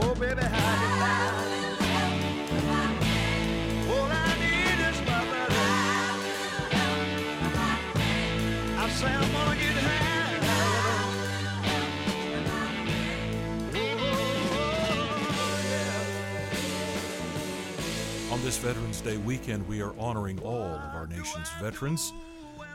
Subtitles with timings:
[0.00, 0.14] Oh.
[18.30, 22.12] On this Veterans Day weekend, we are honoring all of our nation's veterans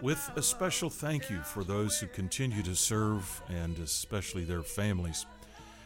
[0.01, 5.25] with a special thank you for those who continue to serve and especially their families.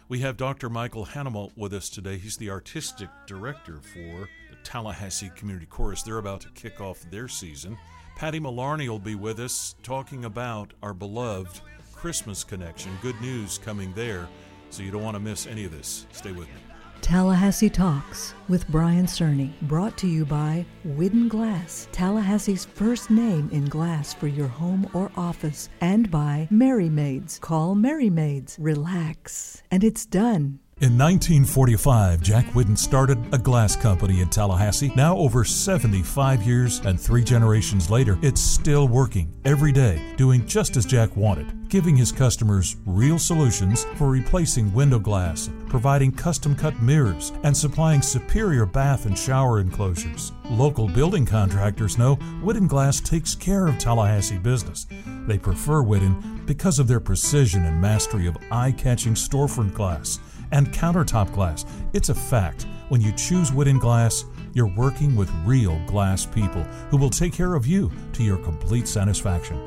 [0.10, 0.70] We have Dr.
[0.70, 2.18] Michael Hanawalt with us today.
[2.18, 6.02] He's the artistic director for the Tallahassee Community Chorus.
[6.02, 7.78] They're about to kick off their season.
[8.16, 11.60] Pattie Malarney will be with us talking about our beloved
[11.94, 12.98] Christmas connection.
[13.02, 14.30] Good news coming there,
[14.70, 16.08] so you don't want to miss any of this.
[16.14, 16.67] Stay with me.
[17.02, 23.66] Tallahassee Talks with Brian Cerny, brought to you by Whidden Glass, Tallahassee's first name in
[23.66, 27.40] glass for your home or office, and by Merry Maids.
[27.40, 28.58] Call Merry Maids.
[28.60, 30.60] Relax, and it's done.
[30.80, 34.92] In 1945, Jack Whidden started a glass company in Tallahassee.
[34.96, 40.78] Now, over 75 years and three generations later, it's still working every day, doing just
[40.78, 46.80] as Jack wanted, giving his customers real solutions for replacing window glass, providing custom cut
[46.80, 50.32] mirrors, and supplying superior bath and shower enclosures.
[50.48, 54.86] Local building contractors know Whidden Glass takes care of Tallahassee business.
[55.26, 60.20] They prefer Whidden because of their precision and mastery of eye catching storefront glass
[60.52, 61.66] and countertop glass.
[61.94, 62.66] It's a fact.
[62.90, 67.56] When you choose Whidden Glass, you're working with real glass people who will take care
[67.56, 69.62] of you to your complete satisfaction.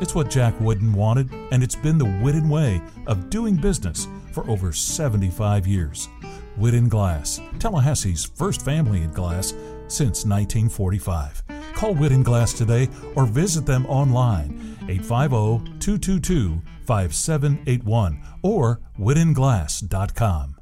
[0.00, 4.48] It's what Jack Whidden wanted, and it's been the Whidden way of doing business for
[4.50, 6.08] over 75 years.
[6.56, 9.50] Whidden Glass, Tallahassee's first family in glass
[9.88, 11.42] since 1945.
[11.74, 16.60] Call Whidden Glass today or visit them online 850 222
[16.92, 20.56] 5781 or whiddenglass.com.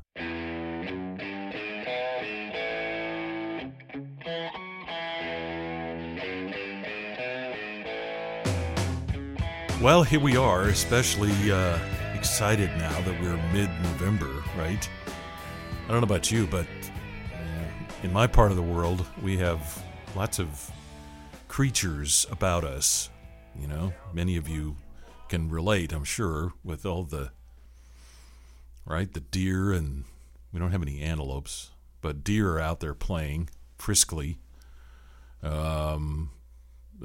[9.82, 11.76] Well, here we are, especially uh,
[12.14, 14.88] excited now that we're mid November, right?
[15.86, 16.66] I don't know about you, but
[17.34, 19.82] uh, in my part of the world, we have
[20.14, 20.70] lots of
[21.48, 23.10] creatures about us.
[23.60, 24.76] You know, many of you
[25.30, 27.30] can relate, I'm sure, with all the
[28.84, 30.04] right the deer and
[30.52, 31.70] we don't have any antelopes,
[32.02, 33.48] but deer are out there playing
[33.78, 34.38] friskily.
[35.42, 36.32] Um,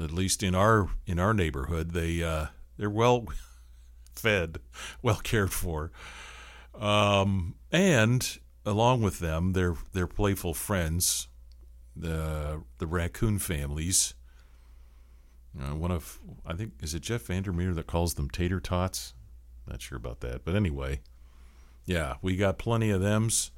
[0.02, 2.48] at least in our in our neighborhood, they uh,
[2.78, 3.26] they're well
[4.16, 4.58] fed,
[5.02, 5.92] well cared for,
[6.78, 11.28] um, and along with them, their their playful friends,
[11.96, 14.16] the the raccoon families.
[15.60, 19.14] Uh, one of I think is it Jeff Vandermeer that calls them tater tots.
[19.68, 21.02] Not sure about that, but anyway,
[21.86, 23.52] yeah, we got plenty of them's,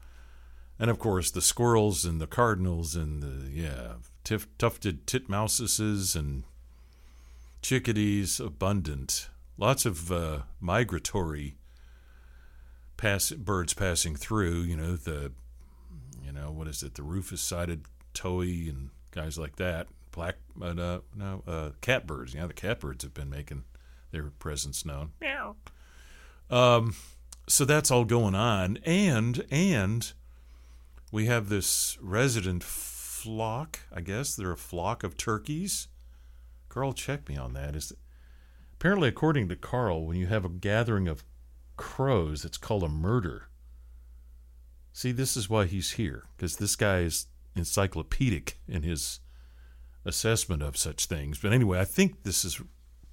[0.80, 3.94] and of course the squirrels and the cardinals and the yeah
[4.24, 6.44] tif- tufted titmouses and
[7.62, 9.30] chickadees abundant.
[9.58, 11.56] Lots of uh, migratory
[12.96, 14.62] pass birds passing through.
[14.62, 15.32] You know the
[16.24, 19.88] you know what is it the rufous sided towhee and guys like that
[20.18, 22.34] black uh, no uh, catbirds.
[22.34, 23.64] Yeah, the catbirds have been making
[24.12, 25.12] their presence known.
[25.22, 25.56] Meow.
[26.50, 26.96] Um,
[27.48, 30.12] so that's all going on, and and
[31.12, 33.80] we have this resident flock.
[33.94, 35.88] I guess they're a flock of turkeys.
[36.68, 37.76] Carl, check me on that.
[37.76, 37.94] Is
[38.74, 41.24] apparently according to Carl, when you have a gathering of
[41.78, 43.50] crows, it's called a murder.
[44.94, 49.20] See, this is why he's here because this guy is encyclopedic in his
[50.08, 51.38] assessment of such things.
[51.38, 52.62] But anyway, I think this is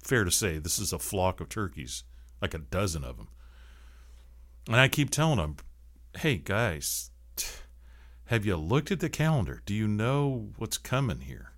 [0.01, 2.03] fair to say this is a flock of turkeys,
[2.41, 3.27] like a dozen of them.
[4.67, 5.57] And I keep telling them,
[6.17, 7.11] hey, guys,
[8.25, 9.61] have you looked at the calendar?
[9.65, 11.51] Do you know what's coming here?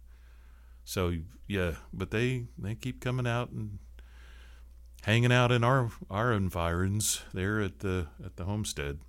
[0.83, 1.13] So,
[1.47, 3.79] yeah, but they, they keep coming out and
[5.03, 8.99] hanging out in our, our environs there at the, at the homestead.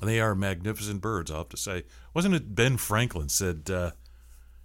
[0.00, 1.84] They are magnificent birds, I'll have to say.
[2.14, 3.92] Wasn't it Ben Franklin said, uh,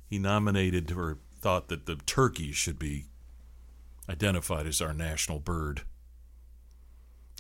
[0.10, 3.06] he nominated or thought that the turkey should be
[4.10, 5.84] identified as our national bird.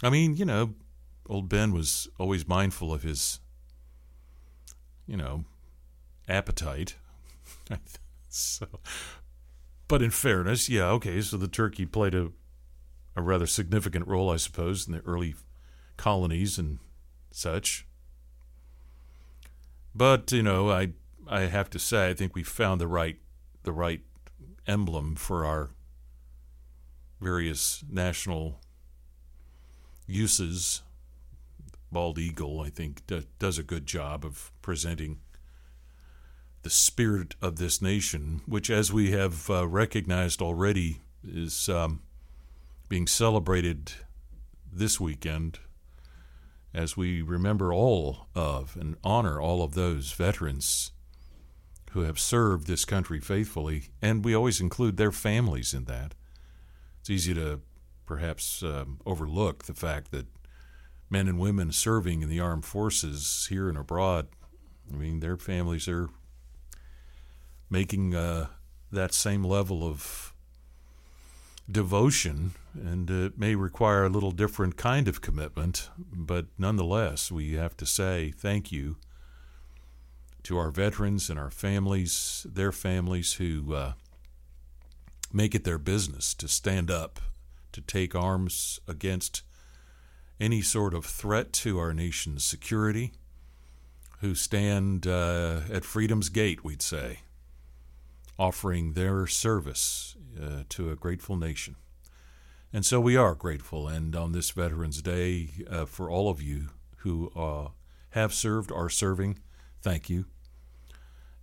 [0.04, 0.75] I mean, you know,
[1.27, 3.39] old Ben was always mindful of his,
[5.07, 5.45] you know,
[6.27, 6.95] appetite.
[8.30, 8.68] so,
[9.88, 12.31] but in fairness, yeah, okay, so the turkey played a,
[13.16, 15.36] a rather significant role, I suppose, in the early
[15.98, 16.80] colonies and
[17.31, 17.88] such.
[19.94, 20.94] But, you know, I
[21.30, 23.18] I have to say, I think we found the right
[23.64, 24.02] the right
[24.68, 25.70] emblem for our
[27.22, 28.60] various national
[30.08, 30.81] uses.
[31.92, 35.20] Bald Eagle, I think, d- does a good job of presenting
[36.62, 42.02] the spirit of this nation, which, as we have uh, recognized already, is um,
[42.88, 43.92] being celebrated
[44.72, 45.60] this weekend
[46.74, 50.92] as we remember all of and honor all of those veterans
[51.91, 56.13] who have served this country faithfully, and we always include their families in that.
[57.00, 57.62] It's easy to
[58.06, 60.27] perhaps um, overlook the fact that
[61.09, 64.27] men and women serving in the armed forces here and abroad,
[64.91, 66.09] I mean, their families are
[67.69, 68.47] making uh,
[68.92, 70.33] that same level of
[71.71, 77.77] devotion, and it may require a little different kind of commitment, but nonetheless, we have
[77.77, 78.97] to say thank you
[80.50, 83.94] to our veterans and our families, their families who uh,
[85.31, 87.19] make it their business to stand up,
[87.72, 89.44] to take arms against
[90.40, 93.12] any sort of threat to our nation's security,
[94.22, 97.19] who stand uh, at freedom's gate, we'd say,
[98.40, 101.75] offering their service uh, to a grateful nation.
[102.74, 103.88] And so we are grateful.
[103.88, 107.68] And on this Veterans Day, uh, for all of you who uh,
[108.10, 109.38] have served, are serving,
[109.84, 110.25] thank you.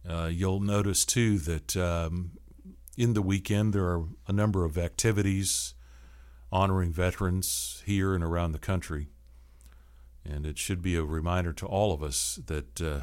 [0.09, 2.33] Uh, you'll notice too that um,
[2.97, 5.75] in the weekend there are a number of activities
[6.53, 9.09] honoring veterans here and around the country.
[10.25, 13.01] And it should be a reminder to all of us that uh,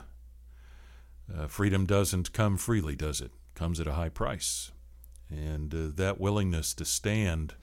[1.34, 3.26] uh, freedom doesn't come freely, does it?
[3.26, 3.32] it?
[3.56, 4.72] Comes at a high price.
[5.30, 7.56] And uh, that willingness to stand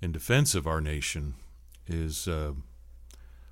[0.00, 1.34] in defense of our nation
[1.86, 2.52] is uh,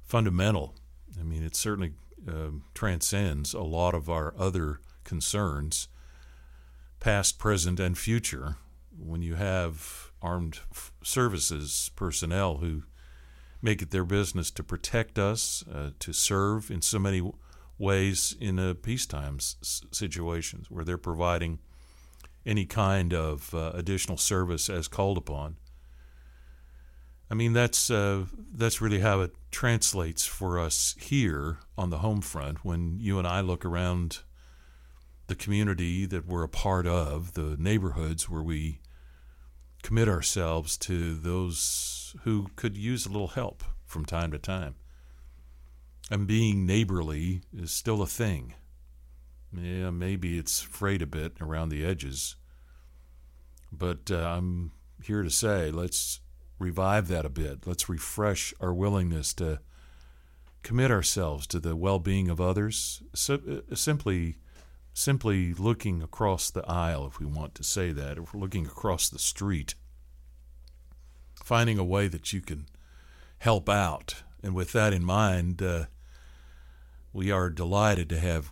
[0.02, 0.74] fundamental.
[1.18, 1.92] I mean, it certainly
[2.26, 5.88] um, transcends a lot of our other concerns,
[7.00, 8.56] past, present, and future.
[8.96, 10.60] When you have armed
[11.02, 12.82] services personnel who
[13.62, 17.22] make it their business to protect us, uh, to serve in so many
[17.78, 21.58] ways in a peacetime s- situations where they're providing
[22.44, 25.56] any kind of uh, additional service as called upon.
[27.30, 28.24] I mean, that's uh,
[28.54, 32.64] that's really how it translates for us here on the home front.
[32.64, 34.20] When you and I look around
[35.28, 38.80] the community that we're a part of, the neighborhoods where we
[39.82, 44.74] commit ourselves to those who could use a little help from time to time.
[46.10, 48.54] And being neighborly is still a thing.
[49.52, 52.36] Yeah, maybe it's frayed a bit around the edges.
[53.70, 54.72] But uh, I'm
[55.02, 56.20] here to say let's
[56.58, 57.66] revive that a bit.
[57.66, 59.60] Let's refresh our willingness to
[60.62, 63.02] commit ourselves to the well-being of others.
[63.14, 64.38] So, uh, simply,
[64.98, 69.08] simply looking across the aisle, if we want to say that, if we're looking across
[69.08, 69.74] the street,
[71.44, 72.66] finding a way that you can
[73.38, 74.22] help out.
[74.42, 75.86] And with that in mind, uh,
[77.12, 78.50] we are delighted to have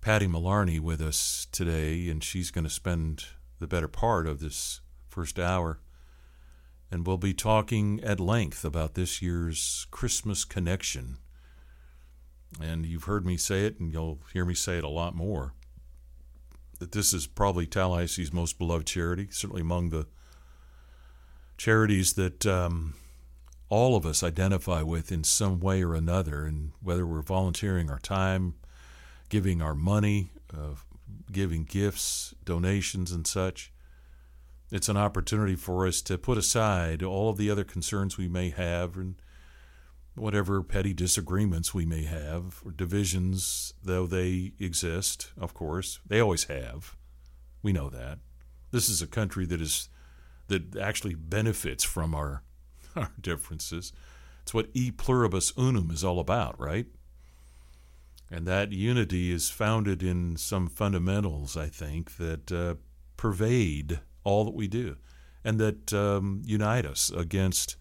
[0.00, 3.24] Pattie Malarney with us today, and she's going to spend
[3.58, 5.80] the better part of this first hour
[6.90, 11.18] and we'll be talking at length about this year's Christmas connection.
[12.60, 15.52] And you've heard me say it, and you'll hear me say it a lot more.
[16.78, 20.06] That this is probably Tallahassee's most beloved charity, certainly among the
[21.56, 22.94] charities that um,
[23.68, 27.98] all of us identify with in some way or another, and whether we're volunteering our
[27.98, 28.54] time,
[29.28, 30.74] giving our money, uh,
[31.32, 33.72] giving gifts, donations, and such
[34.70, 38.50] it's an opportunity for us to put aside all of the other concerns we may
[38.50, 39.14] have and
[40.16, 46.44] whatever petty disagreements we may have or divisions though they exist of course they always
[46.44, 46.96] have.
[47.62, 48.18] We know that.
[48.70, 49.88] This is a country that is
[50.48, 52.42] that actually benefits from our
[52.96, 53.92] our differences.
[54.42, 56.86] It's what e pluribus unum is all about right?
[58.30, 62.74] And that unity is founded in some fundamentals i think that uh,
[63.16, 64.96] pervade all that we do,
[65.44, 67.76] and that um, unite us against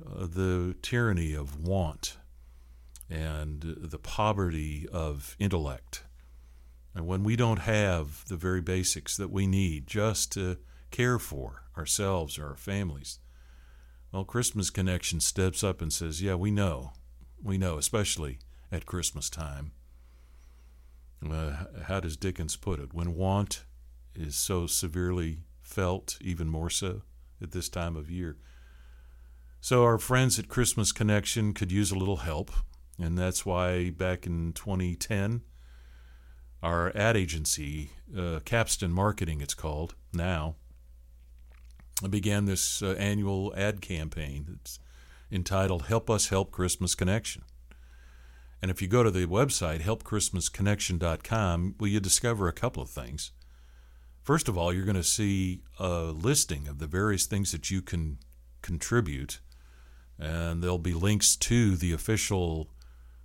[0.00, 2.16] uh, the tyranny of want
[3.10, 6.04] and the poverty of intellect.
[6.94, 10.58] And when we don't have the very basics that we need just to
[10.90, 13.18] care for ourselves or our families,
[14.12, 16.92] well, Christmas Connection steps up and says, Yeah, we know.
[17.42, 18.38] We know, especially
[18.70, 19.72] at Christmas time.
[21.28, 22.92] Uh, how does Dickens put it?
[22.92, 23.64] When want
[24.14, 27.02] is so severely felt even more so
[27.40, 28.36] at this time of year.
[29.64, 32.50] So, our friends at Christmas Connection could use a little help,
[32.98, 35.42] and that's why back in 2010,
[36.64, 40.56] our ad agency, uh, Capstan Marketing, it's called now,
[42.10, 44.58] began this uh, annual ad campaign.
[44.60, 44.80] It's
[45.30, 47.42] entitled Help Us Help Christmas Connection.
[48.60, 53.30] And if you go to the website, helpchristmasconnection.com, well, you discover a couple of things.
[54.24, 57.80] First of all, you're going to see a listing of the various things that you
[57.80, 58.18] can
[58.60, 59.38] contribute,
[60.22, 62.68] and there'll be links to the official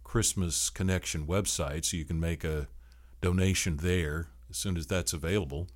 [0.03, 2.67] Christmas Connection website, so you can make a
[3.21, 5.67] donation there as soon as that's available.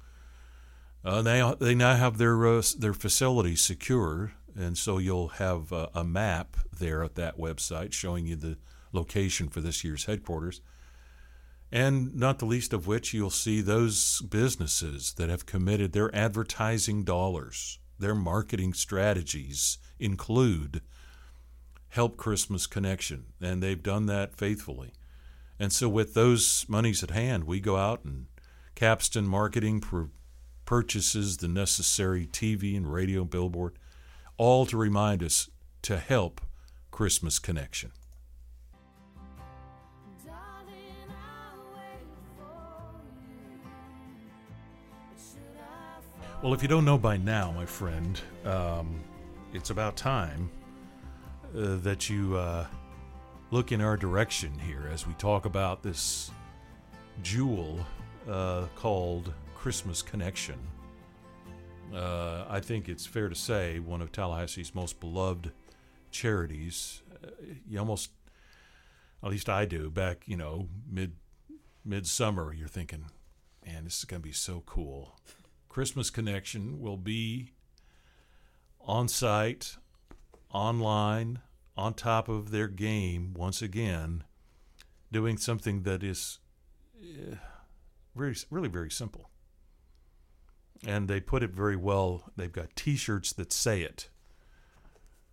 [1.06, 5.88] Uh, they they now have their uh, their facilities secure, and so you'll have uh,
[5.94, 8.58] a map there at that website showing you the
[8.92, 10.62] location for this year's headquarters.
[11.72, 17.04] And not the least of which, you'll see those businesses that have committed their advertising
[17.04, 20.82] dollars, their marketing strategies include
[21.92, 24.94] Help Christmas Connection, and they've done that faithfully.
[25.60, 28.28] And so, with those monies at hand, we go out and
[28.76, 30.04] Capstan Marketing pr-
[30.64, 33.74] purchases the necessary TV and radio billboard,
[34.38, 35.50] all to remind us
[35.82, 36.40] to help
[36.92, 37.92] Christmas Connection.
[40.26, 40.74] Darling,
[41.10, 42.08] I'll wait
[42.38, 43.02] for
[43.44, 43.60] you.
[44.88, 46.00] But should I
[46.32, 49.04] fall Well, if you don't know by now, my friend, um,
[49.54, 50.50] it's about time
[51.55, 52.65] uh, that you uh,
[53.51, 56.31] look in our direction here as we talk about this
[57.22, 57.86] jewel
[58.29, 60.60] uh, called Christmas Connection.
[61.93, 65.51] Uh, I think it's fair to say one of Tallahassee's most beloved
[66.10, 67.01] charities.
[67.24, 67.29] Uh,
[67.67, 68.12] you almost,
[69.22, 71.13] at least I do, back you know mid
[71.84, 72.53] midsummer.
[72.53, 73.05] You're thinking,
[73.65, 75.20] man, this is going to be so cool.
[75.67, 77.51] Christmas Connection will be
[78.79, 79.77] on site,
[80.53, 81.39] online,
[81.77, 84.24] on top of their game once again,
[85.12, 86.39] doing something that is
[87.01, 87.36] eh,
[88.15, 89.29] very, really very simple.
[90.86, 92.31] And they put it very well.
[92.36, 94.10] They've got t shirts that say it.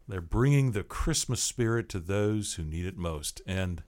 [0.07, 3.43] They're bringing the Christmas spirit to those who need it most.
[3.47, 3.83] And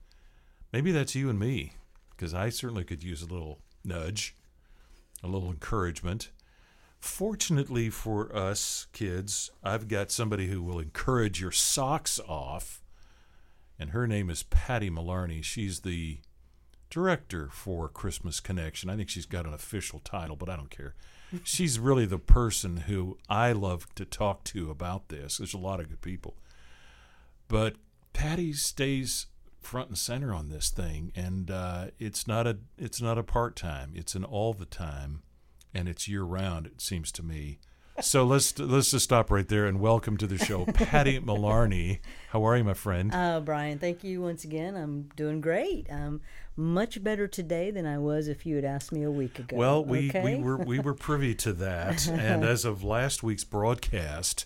[0.71, 1.73] maybe that's you and me,
[2.11, 4.35] because I certainly could use a little nudge,
[5.23, 6.29] a little encouragement.
[7.01, 12.81] Fortunately for us kids, I've got somebody who will encourage your socks off,
[13.79, 15.43] and her name is Pattie Malarney.
[15.43, 16.19] She's the
[16.91, 18.89] director for Christmas Connection.
[18.89, 20.93] I think she's got an official title, but I don't care.
[21.43, 25.37] She's really the person who I love to talk to about this.
[25.37, 26.35] There's a lot of good people.
[27.47, 27.77] But
[28.11, 29.27] Pattie stays
[29.61, 33.55] front and center on this thing, and uh, it's not a it's not a part
[33.55, 33.93] time.
[33.95, 35.21] It's an all the time,
[35.73, 36.65] and it's year round.
[36.65, 37.59] It seems to me.
[37.99, 41.99] So let's let's just stop right there and welcome to the show, Pattie Malarney.
[42.29, 43.13] How are you, my friend?
[43.13, 44.75] Uh, Brian, thank you once again.
[44.75, 45.91] I'm doing great.
[45.91, 46.21] I'm
[46.55, 49.55] much better today than I was if you had asked me a week ago.
[49.55, 50.23] Well, we, okay?
[50.23, 54.45] we were we were privy to that, and as of last week's broadcast,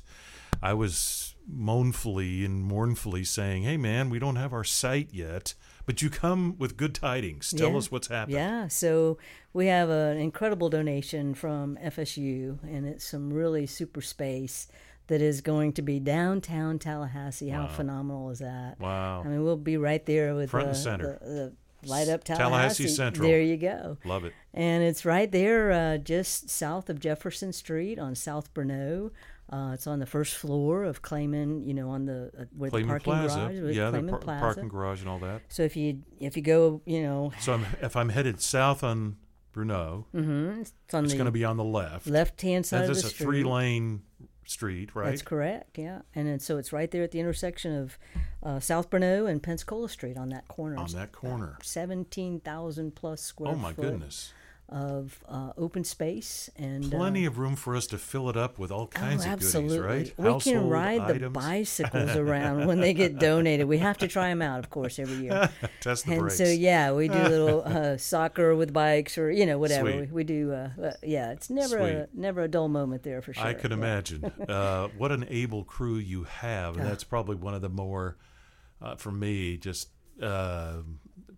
[0.61, 5.53] I was mournfully and mournfully saying, "Hey, man, we don't have our site yet,
[5.85, 7.51] but you come with good tidings.
[7.51, 7.77] Tell Yeah.
[7.77, 9.17] us what's happening." Yeah, so
[9.53, 14.67] we have an incredible donation from FSU, and it's some really super space
[15.07, 17.49] that is going to be downtown Tallahassee.
[17.49, 18.79] How phenomenal is that?
[18.79, 19.21] Wow.
[19.23, 21.19] I mean, we'll be right there with Front the, and center.
[21.21, 22.87] the, the light up Tallahassee Tallahassee.
[22.87, 23.27] Central.
[23.29, 23.97] There you go.
[24.03, 24.33] Love it.
[24.51, 29.11] And it's right there, uh, just south of Jefferson Street on South Bronough.
[29.55, 32.83] Uh, it's on the first floor of Kleman, you know, on the uh, where the
[32.83, 34.39] parking Plaza, garage, with yeah, the par- Plaza.
[34.41, 35.41] parking garage and all that.
[35.49, 39.15] So if you if you go, you know, So I'm, if I'm headed south on
[39.53, 42.07] Bronough, mhm, it's it's going to be on the left.
[42.07, 43.25] left hand side And of the a street.
[43.25, 44.01] three lane
[44.45, 45.05] street, right?
[45.11, 46.01] That's correct, yeah.
[46.13, 47.97] And then, so it's right there at the intersection of
[48.43, 50.77] uh, South Bronough and Pensacola Street on that corner.
[50.77, 51.57] On that corner.
[51.63, 54.33] seventeen thousand plus square Oh my foot goodness.
[54.67, 58.57] Of uh, open space and uh, Plenty of room for us to fill it up
[58.57, 60.05] with all kinds oh, of goodies, right?
[60.17, 63.67] We can Household ride the bicycles around when they get donated.
[63.67, 65.49] We have to try them out, of course, every year.
[65.81, 66.37] Test the and brakes.
[66.37, 69.85] so yeah, we do a little uh, soccer with bikes or you know whatever.
[69.85, 70.51] We, we do.
[70.51, 73.45] Uh, uh, yeah, it's never a, never a dull moment there for sure.
[73.45, 73.77] I could Yeah.
[73.77, 74.25] imagine.
[74.49, 76.77] uh, what an able crew you have.
[76.77, 78.17] And that's probably one of the more,
[78.81, 79.89] uh, for me, just
[80.21, 80.77] uh,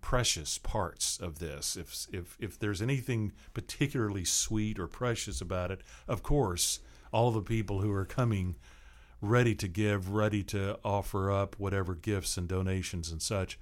[0.07, 1.75] precious parts of this.
[1.75, 6.79] If, if, if there's anything particularly sweet or precious about it, of course,
[7.11, 8.55] all the people who are coming
[9.21, 13.59] ready to give, ready to offer up whatever gifts and donations and such.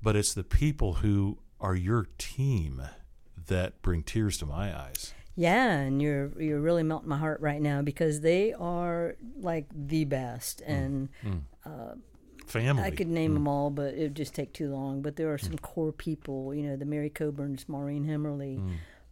[0.00, 2.80] But it's the people who are your team
[3.48, 5.12] that bring tears to my eyes.
[5.36, 10.04] Yeah, and you're you're really melting my heart right now because they are like the
[10.06, 11.08] best, Mm.
[11.26, 11.44] and
[12.48, 12.82] Family.
[12.82, 13.10] I could Mm.
[13.12, 15.02] name them all, but it would just take too long.
[15.02, 18.60] But there are some core people, you know, the Mary Coburns, Maureen Hemmerly,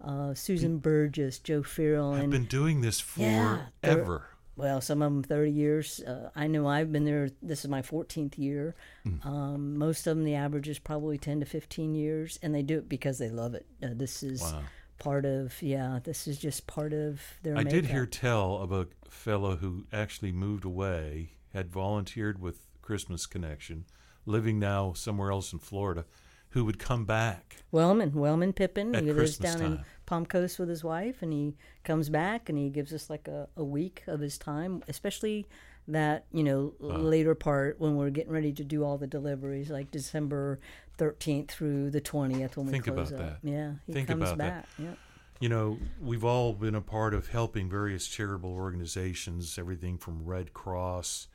[0.01, 4.27] uh, Susan Burgess, Joe Farrell, I've been doing this Yeah, they're- forever.
[4.57, 6.01] well, some of them 30 years.
[6.01, 7.31] Uh, I know I've been there.
[7.43, 8.75] This is my 14th year.
[9.07, 9.25] Mm.
[9.27, 12.79] Um, most of them, the average is probably 10 to 15 years, and they do
[12.79, 13.67] it because they love it.
[13.83, 14.63] Uh, this is Wow.
[14.99, 18.89] part of, yeah, this is just part of their I did hear tell of a
[19.09, 23.85] fellow who actually moved away, had volunteered with Christmas Connection,
[24.27, 26.05] living now somewhere else in Florida,
[26.51, 27.57] who would come back.
[27.73, 28.95] Wellman, Wellman Pippin.
[28.95, 29.81] At he lives down in.
[30.07, 33.49] Palm Coast with his wife, and he comes back and he gives us like a,
[33.57, 35.49] a week of his time, especially
[35.89, 36.99] that you know uh-huh.
[36.99, 40.61] later part when we're getting ready to do all the deliveries, like December
[40.97, 43.43] thirteenth through the twentieth when we Think close about up.
[43.43, 43.49] that.
[43.49, 44.63] Yeah, he Think comes about that.
[44.63, 44.69] back.
[44.79, 44.95] Yeah.
[45.41, 50.55] You know, we've all been a part of helping various charitable organizations, everything from Red
[50.55, 51.27] Cross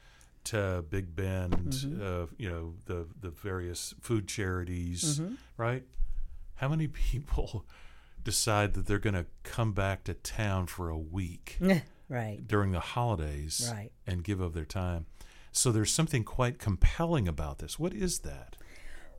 [0.46, 2.02] to Big Bend, Mm-hmm.
[2.02, 5.36] uh, you know, the the various food charities, Mm-hmm.
[5.58, 5.84] right?
[6.56, 7.66] How many people
[8.24, 11.58] decide that they're going to come back to town for a week
[12.10, 12.40] right.
[12.48, 13.92] during the holidays Right.
[14.06, 15.06] and give of their time?
[15.52, 17.78] So there's something quite compelling about this.
[17.80, 18.56] What is that?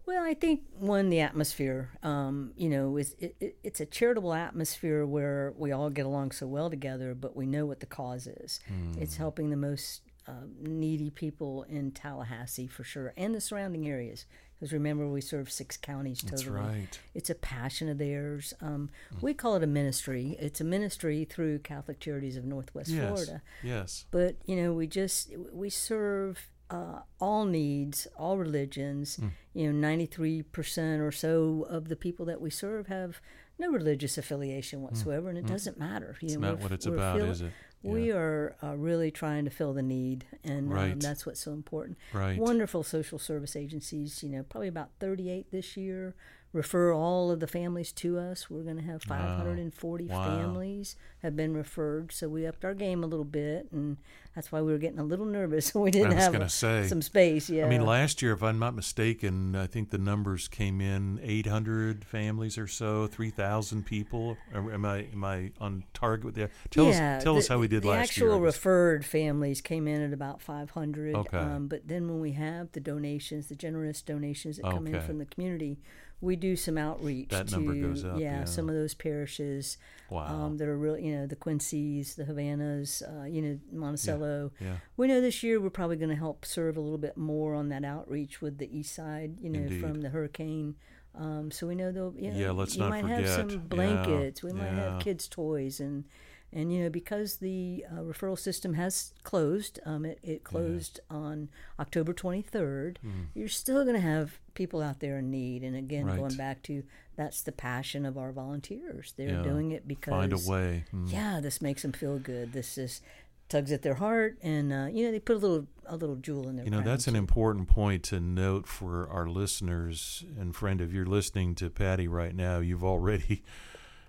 [0.06, 1.90] Well, I think one the atmosphere.
[2.02, 6.32] Um, you know, is it, it, it's a charitable atmosphere where we all get along
[6.32, 8.60] so well together, but we know what the cause is.
[8.98, 14.26] It's helping the most uh, needy people in Tallahassee for sure, and the surrounding areas.
[14.54, 16.36] Because remember, we serve six counties totally.
[16.44, 17.00] That's right.
[17.14, 18.54] It's a passion of theirs.
[18.60, 20.36] Um, We call it a ministry.
[20.38, 23.08] It's a ministry through Catholic Charities of Northwest Yes.
[23.08, 24.04] Florida Yes.
[24.12, 29.28] but you know we just we serve uh, all needs all religions Hmm.
[29.52, 33.20] you know 93% or so of the people that we serve have
[33.58, 36.26] no religious affiliation whatsoever and it doesn't matter you.
[36.28, 37.52] It's know not what it's about, is it?
[37.82, 41.00] We are uh, really trying to fill the need and um, Right.
[41.00, 42.38] that's what's so important Right.
[42.38, 46.14] wonderful social service agencies you know probably about 38 this year
[46.52, 50.24] refer all of the families to us we're going to have 540 Wow.
[50.24, 53.96] families have been referred so we upped our game a little bit and
[54.34, 56.86] that's why we were getting a little nervous we didn't have a- say.
[56.86, 60.48] some space yeah I mean, last year, if I'm not mistaken, I think the numbers
[60.48, 64.36] came in 800 families or so, 3,000 people.
[64.54, 66.50] Am I am I on target with that?
[66.70, 68.30] Tell yeah, us tell the, us how we did last year.
[68.30, 68.42] I guess.
[68.42, 71.36] referred families came in at about 500 Okay.
[71.38, 75.18] um, but then when we have the donations the generous donations that come in from
[75.18, 75.78] the community
[76.22, 78.44] we do some outreach That to number goes up, yeah, yeah.
[78.44, 79.76] some of those parishes
[80.08, 80.26] Wow.
[80.26, 84.76] um, that are really you know the Quincy's the Havanas uh, you know Monticello yeah.
[84.96, 87.68] we know this year we're probably going to help serve a little bit more on
[87.70, 89.80] that outreach with the east side you know Indeed.
[89.80, 90.76] from the hurricane
[91.14, 93.34] um, so we know they'll you know, Yeah, let's you not might have forget.
[93.34, 94.92] some Yeah, blankets we might yeah.
[94.94, 96.04] have kids toys and
[96.52, 101.48] and you know because the uh, referral system has closed um, it, it closed on
[101.78, 102.96] october 23rd
[103.34, 106.06] you're still going to have people out there in need and again.
[106.06, 106.18] Right.
[106.18, 106.82] going back to
[107.16, 109.42] that's the passion of our volunteers they're Yeah.
[109.42, 110.84] doing it because Find a way.
[110.94, 111.10] Mm.
[111.12, 113.00] yeah this makes them feel good this is
[113.48, 116.48] tugs at their heart and uh, you know they put a little a little jewel
[116.48, 120.80] in their You know, that's an important point to note for our listeners and friend.
[120.80, 123.42] If you're listening to Pattie right now, you've already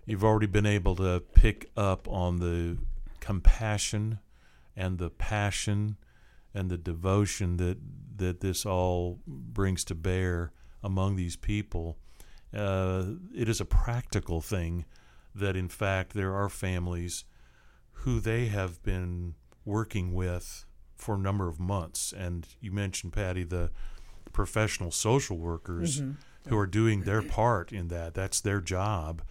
[0.05, 2.77] you've already been able to pick up on the
[3.19, 4.19] compassion
[4.75, 5.97] and the passion
[6.53, 7.77] and the devotion that
[8.15, 10.51] that this all brings to bear
[10.83, 11.97] among these people.
[12.55, 14.85] Uh, it is a practical thing
[15.33, 17.25] that, in fact, there are families
[17.91, 19.33] who they have been
[19.65, 22.13] working with for a number of months.
[22.15, 23.71] And you mentioned, Pattie, the
[24.31, 26.49] professional social workers Mm-hmm.
[26.49, 28.13] who are doing their part in that.
[28.13, 29.23] That's their job.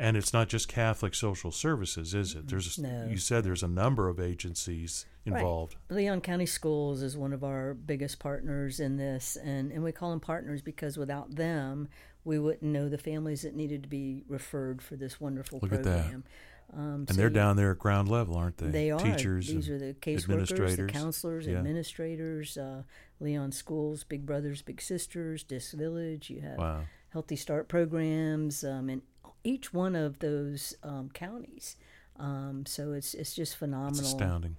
[0.00, 2.46] And it's not just Catholic Social Services, is it?
[2.48, 3.08] There's No.
[3.10, 5.38] you said there's a number of agencies Right.
[5.38, 5.76] involved.
[5.90, 10.10] Leon County Schools is one of our biggest partners in this, and, and we call
[10.10, 11.88] them partners because without them,
[12.24, 15.82] we wouldn't know the families that needed to be referred for this wonderful Look at
[15.82, 16.00] that.
[16.02, 16.24] program.
[16.72, 18.68] Um, And so they're you- down there at ground level, aren't they?
[18.68, 19.00] They are.
[19.00, 19.48] Teachers.
[19.48, 21.58] These and are the caseworkers, the counselors, Yeah.
[21.58, 22.82] administrators, uh,
[23.20, 26.28] Leon Schools, Big Brothers, Big Sisters, Disc Village.
[26.30, 26.84] You have Wow.
[27.10, 29.00] Healthy Start programs, um, in
[29.48, 31.76] each one of those um, counties.
[32.18, 34.00] Um, so it's it's just It's phenomenal.
[34.04, 34.56] astounding.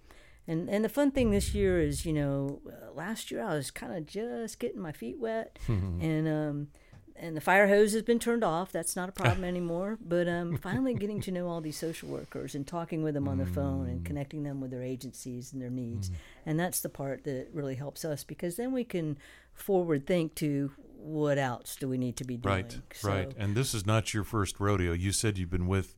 [0.47, 3.69] And and the fun thing this year is, you know, uh, last year I was
[3.71, 6.67] kind of just getting my feet wet, and um,
[7.15, 8.71] and the fire hose has been turned off.
[8.71, 9.97] That's not a problem anymore.
[10.01, 13.37] But um, finally getting to know all these social workers and talking with them on
[13.37, 13.91] the phone Mm.
[13.91, 16.09] and connecting them with their agencies and their needs,
[16.45, 19.17] and that's the part that really helps us because then we can
[19.53, 22.55] forward think to what else do we need to be doing.
[22.55, 23.33] Right, So- right.
[23.37, 24.91] And this is not your first rodeo.
[24.93, 25.95] You said you've been with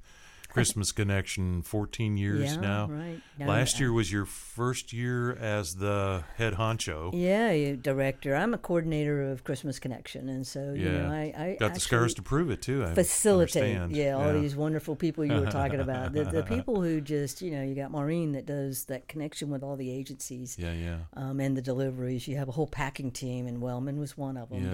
[0.51, 2.87] Christmas Connection 14 years Yeah, now.
[2.87, 3.21] right.
[3.39, 7.11] Now, Last year was your first year as the head honcho.
[7.13, 8.35] Yeah, you director.
[8.35, 11.01] I'm a coordinator of Christmas Connection, and so you Yeah.
[11.07, 12.83] know, I, I Got the scars to prove it too.
[12.83, 13.77] I facilitate.
[13.77, 13.95] understand.
[13.95, 16.13] Yeah, all these wonderful people you were talking about.
[16.13, 19.63] The, the people who just, you know, you got Maureen that does that connection with
[19.63, 20.97] all the agencies Yeah, yeah.
[21.15, 22.27] um, and the deliveries.
[22.27, 24.63] You have a whole packing team, and Wellman was one of them.
[24.71, 24.73] Yes.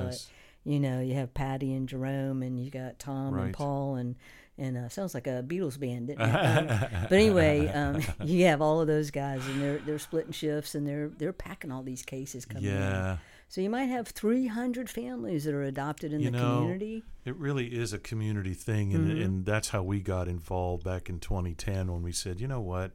[0.66, 3.46] But you know, you have Patty and Jerome, and you got Tom Right.
[3.46, 4.16] and Paul, and
[4.58, 6.34] and uh, sounds like a Beatles band, didn't it?
[6.36, 6.68] Um,
[7.04, 10.88] but anyway, um, you have all of those guys, and they're they're splitting shifts, and
[10.88, 12.74] they're they're packing all these cases coming in.
[12.74, 13.18] Yeah.
[13.50, 17.04] So you might have 300 families that are adopted in You the know, community.
[17.24, 19.22] It really is a community thing, and, Mm-hmm.
[19.22, 22.92] and that's how we got involved back in 2010 when we said, you know what,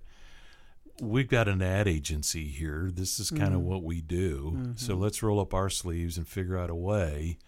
[1.01, 2.90] we've got an ad agency here.
[2.92, 3.68] This is kind of Mm-hmm.
[3.70, 4.75] what we do.
[4.77, 7.38] So let's roll up our sleeves and figure out a way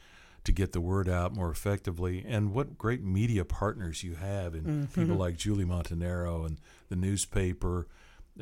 [0.44, 2.24] to get the word out more effectively.
[2.26, 5.00] And what great media partners you have, and Mm-hmm.
[5.00, 7.86] people like Julie Montanaro and the newspaper.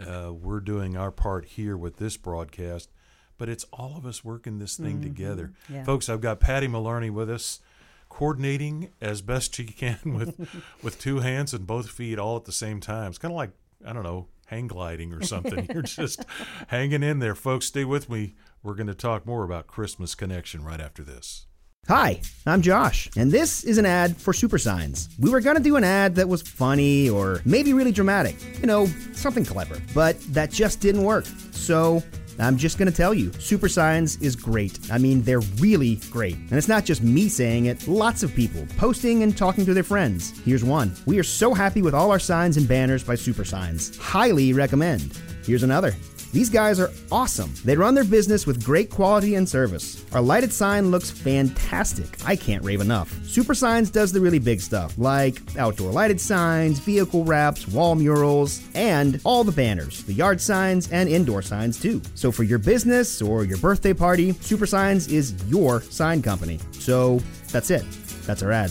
[0.01, 2.91] Uh, we're doing our part here with this broadcast,
[3.37, 5.53] but it's all of us working this thing together.
[5.65, 5.75] Mm-hmm.
[5.75, 5.85] Yeah.
[5.85, 7.61] Folks, I've got Patty Maloney with us,
[8.09, 10.49] coordinating as best she can with
[10.83, 13.09] with two hands and both feet all at the same time.
[13.09, 13.51] It's kind of like
[13.87, 15.69] I don't know, hang gliding or something.
[15.73, 16.25] You're just
[16.69, 17.67] hanging in there, folks.
[17.67, 18.35] Stay with me.
[18.63, 21.47] We're going to talk more about Christmas Connection right after this.
[21.89, 25.09] Hi, I'm Josh, and this is an ad for Super Signs.
[25.19, 28.87] We were gonna do an ad that was funny or maybe really dramatic, you know,
[29.15, 31.27] something clever, but that just didn't work.
[31.51, 32.01] So
[32.39, 34.79] I'm just gonna tell you, Super Signs is great.
[34.93, 36.37] I mean, they're really great.
[36.37, 39.83] And it's not just me saying it, lots of people posting and talking to their
[39.83, 40.39] friends.
[40.45, 40.95] Here's one.
[41.05, 43.97] We are so happy with all our signs and banners by Super Signs.
[43.97, 45.19] Highly recommend.
[45.45, 45.93] Here's another.
[46.33, 47.53] These guys are awesome.
[47.63, 50.03] They run their business with great quality and service.
[50.13, 52.07] Our lighted sign looks fantastic.
[52.25, 53.13] I can't rave enough.
[53.27, 58.63] Super Signs does the really big stuff, like outdoor lighted signs, vehicle wraps, wall murals,
[58.75, 62.01] and all the banners, the yard signs, and indoor signs too.
[62.15, 66.59] So for your business or your birthday party, Super Signs is your sign company.
[66.73, 67.85] So that's it.
[68.27, 68.71] That's our ad.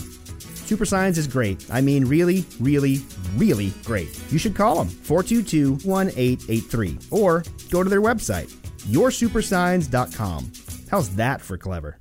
[0.64, 1.66] Super Signs is great.
[1.70, 3.00] I mean, really, really,
[3.36, 4.18] really great.
[4.30, 8.50] You should call them 422 1883 or go to their website,
[8.88, 10.52] yoursupersigns.com.
[10.90, 11.98] How's that for clever?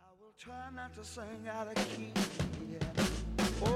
[0.00, 2.12] I will try not to sing out of key.
[2.70, 3.04] Yeah.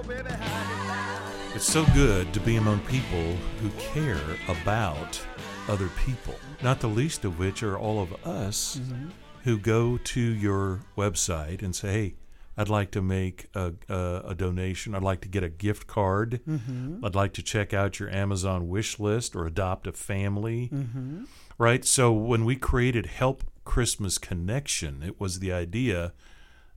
[0.07, 5.21] Baby, how you It's so good to be among people who care about
[5.69, 9.11] other people, not the least of which are all of us mm-hmm.
[9.45, 12.15] who go to your website and say, hey,
[12.61, 14.95] I'd like to make a, a, a donation.
[14.95, 16.41] I'd like to get a gift card.
[16.47, 17.03] Mm-hmm.
[17.03, 20.69] I'd like to check out your Amazon wish list or adopt a family.
[20.71, 21.25] Mm-hmm.
[21.57, 21.87] Right?
[21.87, 26.13] So when we created Help Christmas Connection, it was the idea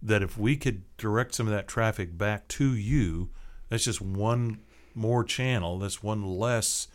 [0.02, 3.32] that if we could direct some of that traffic back to you,
[3.67, 4.60] that's just one
[4.96, 5.80] more channel.
[5.80, 6.88] That's one less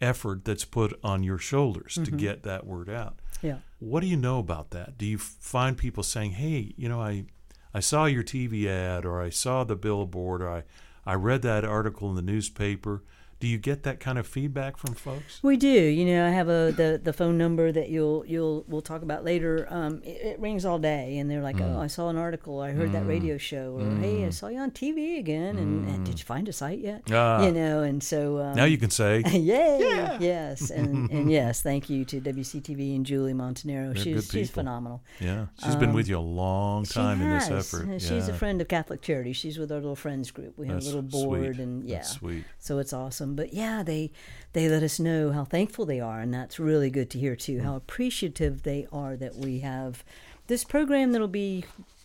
[0.00, 2.16] effort that's put on your shoulders to mm-hmm.
[2.16, 3.20] get that word out.
[3.42, 3.58] Yeah.
[3.78, 4.98] What do you know about that?
[4.98, 7.26] Do you find people saying, "Hey, you know, I
[7.74, 10.62] I saw your TV ad or I saw the billboard or I
[11.04, 13.02] I read that article in the newspaper."
[13.44, 15.38] Do you get that kind of feedback from folks?
[15.42, 15.68] We do.
[15.68, 19.22] You know, I have a the, the phone number that you'll you'll we'll talk about
[19.22, 19.66] later.
[19.68, 21.76] Um, it, it rings all day, and they're like, Mm.
[21.76, 22.60] "Oh, I saw an article.
[22.60, 25.58] I heard that radio show, or Hey, I saw you on TV again.
[25.58, 27.04] And, and did you find a site yet?
[27.04, 27.14] Mm.
[27.14, 27.44] Ah.
[27.44, 30.16] you know." And so um, Now you can say, Yay!
[30.20, 33.92] Yes, and, and yes, thank you to WCTV and Julie Montanaro.
[33.92, 35.02] They're she's she's phenomenal.
[35.20, 37.90] yeah, she's been with you a long time in this effort.
[37.90, 39.34] Uh, She's a friend of Catholic Charity.
[39.34, 40.56] She's with our little friends group.
[40.56, 41.62] We have That's a little board, sweet.
[41.62, 42.44] and yeah, That's sweet.
[42.58, 43.33] so it's awesome.
[43.34, 44.10] But yeah, they
[44.52, 47.60] they let us know how thankful they are, and that's really good to hear too.
[47.60, 50.04] How appreciative they are that we have
[50.46, 51.64] this program that'll be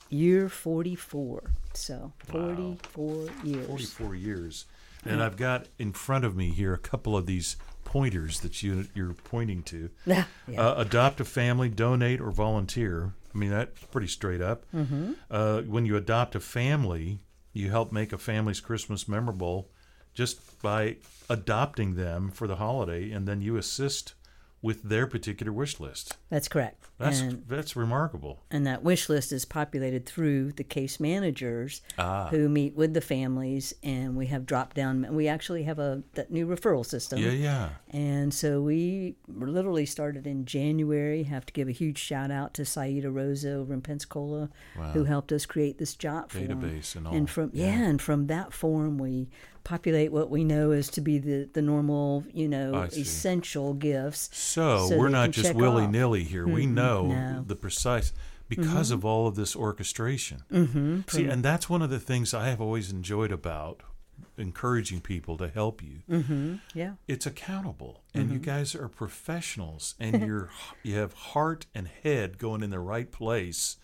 [0.09, 1.51] year forty four.
[1.73, 3.67] So forty four years.
[3.67, 4.65] 44 years.
[5.05, 8.87] And I've got in front of me here a couple of these pointers that you
[8.93, 9.89] you're pointing to.
[10.05, 10.61] Yeah, yeah.
[10.61, 13.13] Uh, adopt a family, donate, or volunteer.
[13.33, 14.65] I mean, that's pretty straight up.
[14.73, 15.13] Mm-hmm.
[15.29, 17.19] Uh, when you adopt a family,
[17.53, 19.69] you help make a family's Christmas memorable
[20.13, 20.97] just by
[21.29, 24.13] adopting them for the holiday, and then you assist
[24.61, 26.17] with their particular wish list.
[26.29, 26.75] That's correct.
[26.97, 28.43] That's and that's remarkable.
[28.51, 32.27] and that wish list is populated through the case managers Ah.
[32.27, 36.29] who meet with the families and we have drop down we actually have a that
[36.29, 37.69] new referral system Yeah, yeah.
[37.91, 41.23] and so we literally started in January.
[41.23, 44.49] Have to give a huge shout out to Saida Rosa over in Pensacola,
[44.91, 46.47] who helped us create this job form.
[46.47, 47.13] Database and all.
[47.15, 47.67] And from yeah.
[47.67, 47.87] Yeah.
[47.87, 49.29] and from that form we
[49.69, 54.29] populate what we know is to be the the normal, you know, essential gifts.
[54.33, 56.47] So, so we're not just willy nilly here.
[56.47, 57.13] We know no.
[57.13, 57.47] Mm-hmm.
[57.47, 58.11] the precise
[58.47, 60.41] because of all of this orchestration.
[60.51, 61.01] Mm-hmm.
[61.07, 63.83] See, and that's one of the things I have always enjoyed about
[64.37, 65.99] encouraging people to help you.
[66.09, 66.55] Mm-hmm.
[66.73, 66.93] Yeah.
[67.07, 68.33] It's accountable, and Mm-hmm.
[68.33, 70.49] you guys are professionals, and you're
[70.81, 73.77] you have heart and head going in the right place,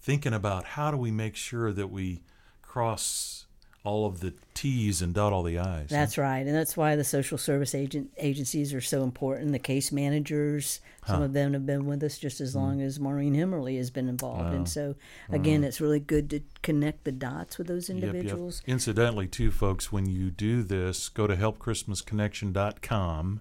[0.00, 2.22] thinking about how do we make sure that we
[2.62, 3.46] cross
[3.84, 5.90] all of the T's and dot all the I's.
[5.90, 9.52] That's right, and that's why the social service agent agencies are so important.
[9.52, 12.44] The case managers, some of them have been with us just Hmm.
[12.44, 14.94] as long as Maureen Himmerly has been involved, and so
[15.30, 18.04] again, it's really good to connect the dots with those Yep, yep.
[18.14, 18.62] individuals.
[18.66, 23.40] Incidentally, too, folks, when you do this, go to helpchristmasconnection.com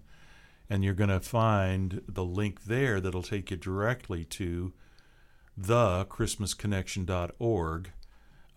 [0.69, 4.73] and you're going to find the link there that'll take you directly to
[5.59, 7.91] thechristmasconnection.org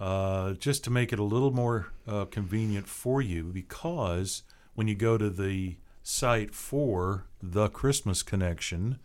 [0.01, 4.43] uh, just to make it a little more uh, convenient for you because
[4.75, 8.99] when you go to the site for the Christmas Connection,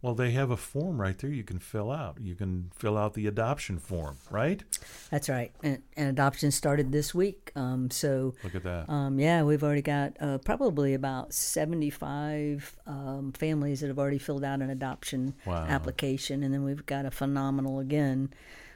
[0.00, 2.18] well, they have a form right there you can fill out.
[2.20, 4.62] You can fill out the adoption form, right?
[5.10, 7.50] That's right, and, and adoption started this week.
[7.56, 8.88] Um, so Look at that.
[8.88, 14.44] Um, yeah, we've already got uh, probably about 75 um, families that have already filled
[14.44, 15.66] out an adoption Wow.
[15.68, 16.42] application.
[16.42, 18.30] And then we've got a phenomenal, again,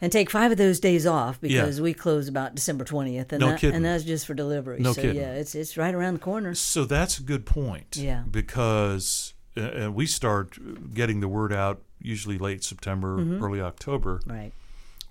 [0.00, 3.48] and take five of those days off because we close about December twentieth, and No
[3.50, 3.76] that, kidding.
[3.76, 4.78] and that's just for delivery.
[4.80, 5.20] No so kidding.
[5.20, 6.54] yeah, it's it's right around the corner.
[6.54, 7.98] So that's a good point.
[7.98, 8.22] Yeah.
[8.30, 10.56] Because uh, uh, we start
[10.94, 13.44] getting the word out usually late September, Mm-hmm.
[13.44, 14.22] early October.
[14.26, 14.52] Right.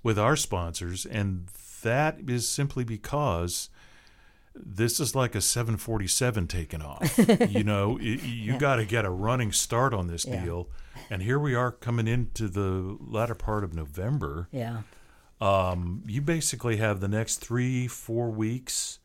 [0.02, 1.48] With our sponsors, and
[1.82, 3.68] that is simply because
[4.54, 7.18] this is like a 747 taking off.
[7.48, 10.44] you know, y- you got to get a running start on this Yeah.
[10.44, 10.68] deal.
[11.08, 14.48] And here we are coming into the latter part of November.
[14.52, 14.82] Yeah.
[15.40, 18.98] Um, you basically have the next three, four weeks,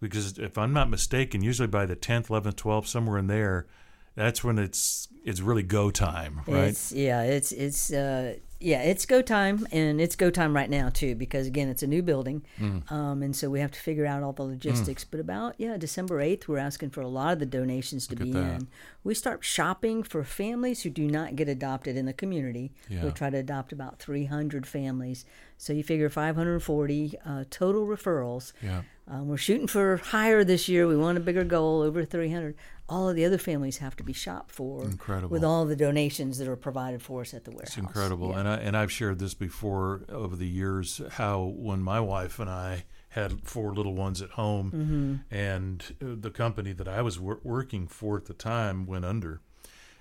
[0.00, 3.66] because if I'm not mistaken, usually by the 10th, 11th, 12th, somewhere in there,
[4.14, 6.68] that's when it's it's really go time, right?
[6.68, 10.88] It's yeah, it's it's uh yeah, it's go time and it's go time right now
[10.88, 12.90] too because again it's a new building, Mm.
[12.90, 15.04] um, and so we have to figure out all the logistics.
[15.04, 18.28] But about yeah, December eighth, we're asking for a lot of the donations to Look
[18.28, 18.68] at be in.
[19.04, 22.72] We start shopping for families who do not get adopted in the community.
[22.88, 23.04] Yeah.
[23.04, 25.24] We try to adopt about three hundred families,
[25.58, 28.52] so you figure five hundred forty uh, total referrals.
[28.62, 28.82] yeah.
[29.08, 30.88] Um, we're shooting for higher this year.
[30.88, 32.56] We want a bigger goal, over 300.
[32.88, 34.82] All of the other families have to be shopped for.
[34.82, 35.28] Incredible.
[35.28, 37.68] With all the donations that are provided for us at the warehouse.
[37.68, 38.40] It's incredible, Yeah.
[38.40, 41.00] and I and I've shared this before over the years.
[41.12, 45.34] How when my wife and I had four little ones at home, Mm-hmm.
[45.34, 49.40] and uh, the company that I was wor- working for at the time went under,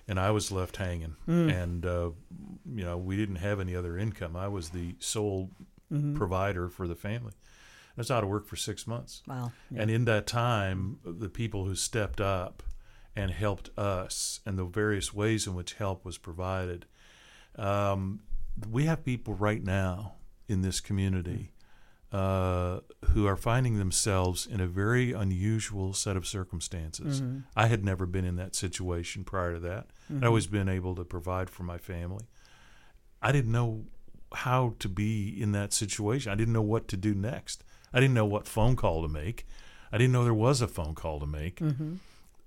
[0.08, 1.63] and I was left hanging, Mm.
[1.63, 2.12] and uh,
[2.74, 4.36] you know we didn't have any other income.
[4.36, 5.52] I was the sole
[5.94, 6.15] Mm-hmm.
[6.15, 7.34] provider for the family.
[7.96, 9.22] I was out of work for six months.
[9.28, 9.52] Wow.
[9.70, 9.84] Yeah.
[9.84, 12.63] And in that time, the people who stepped up
[13.15, 16.88] and helped us, and the various ways in which help was provided,
[17.56, 18.22] um,
[18.70, 20.15] we have people right now
[20.48, 21.52] in this community
[22.15, 27.19] uh, who are finding themselves in a very unusual set of circumstances.
[27.19, 27.39] Mm-hmm.
[27.58, 29.88] I had never been in that situation prior to that.
[30.10, 30.23] I'd mm-hmm.
[30.23, 32.23] always been able to provide for my family.
[33.21, 33.88] I didn't know
[34.34, 36.32] how to be in that situation.
[36.32, 37.65] I didn't know what to do next.
[37.93, 39.45] I didn't know what phone call to make.
[39.91, 41.60] I didn't know there was a phone call to make.
[41.60, 41.95] Mm-hmm.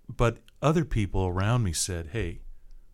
[0.08, 2.40] But other people around me said, "Hey,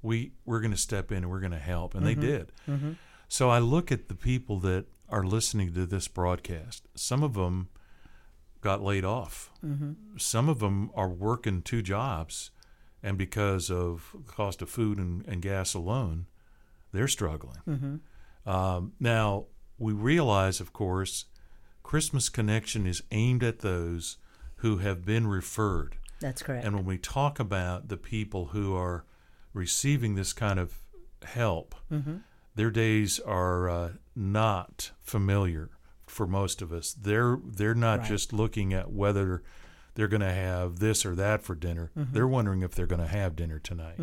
[0.02, 2.50] we we're going to step in and we're going to help," and they did.
[3.28, 6.88] So I look at the people that are listening to this broadcast.
[6.96, 7.68] Some of them
[8.61, 9.50] got laid off.
[10.16, 12.50] Some of them are working two jobs,
[13.03, 16.27] and because of cost of food and, and gas alone,
[16.92, 18.00] they're struggling.
[18.44, 19.46] Um, now
[19.79, 21.27] we realize, of course,
[21.83, 24.16] Christmas Connection is aimed at those
[24.57, 25.96] who have been referred.
[26.20, 26.64] That's correct.
[26.64, 29.05] And when we talk about the people who are
[29.53, 30.74] receiving this kind of
[31.24, 32.16] help, Mm-hmm.
[32.54, 35.70] Their days are uh, not familiar
[36.06, 36.92] for most of us.
[36.92, 38.08] They're they're not Right.
[38.08, 39.42] just looking at whether
[39.94, 41.90] they're going to have this or that for dinner.
[41.96, 42.12] Mm-hmm.
[42.14, 43.96] They're wondering if they're going to have dinner tonight.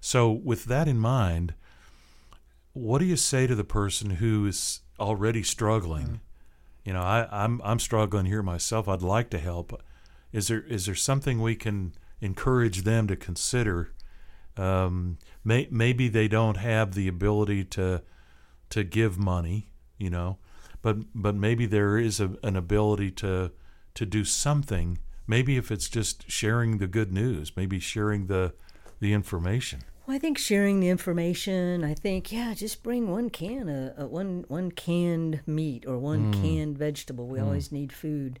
[0.00, 1.54] So, with that in mind,
[2.72, 6.20] what do you say to the person who is already struggling?
[6.84, 8.88] You know, I, I'm I'm struggling here myself.
[8.88, 9.82] I'd like to help.
[10.32, 13.90] Is there is there something we can encourage them to consider?
[14.58, 18.02] Um, may, maybe they don't have the ability to
[18.70, 20.38] to give money, you know,
[20.82, 23.52] but but maybe there is a, an ability to
[23.94, 24.98] to do something.
[25.26, 28.54] Maybe if it's just sharing the good news, maybe sharing the
[29.00, 29.80] the information.
[30.06, 31.82] Well, I think sharing the information.
[31.84, 36.32] I think yeah, just bring one can, uh, uh, one one canned meat or one
[36.32, 36.40] Mm.
[36.42, 37.26] canned vegetable.
[37.26, 38.38] We always need food.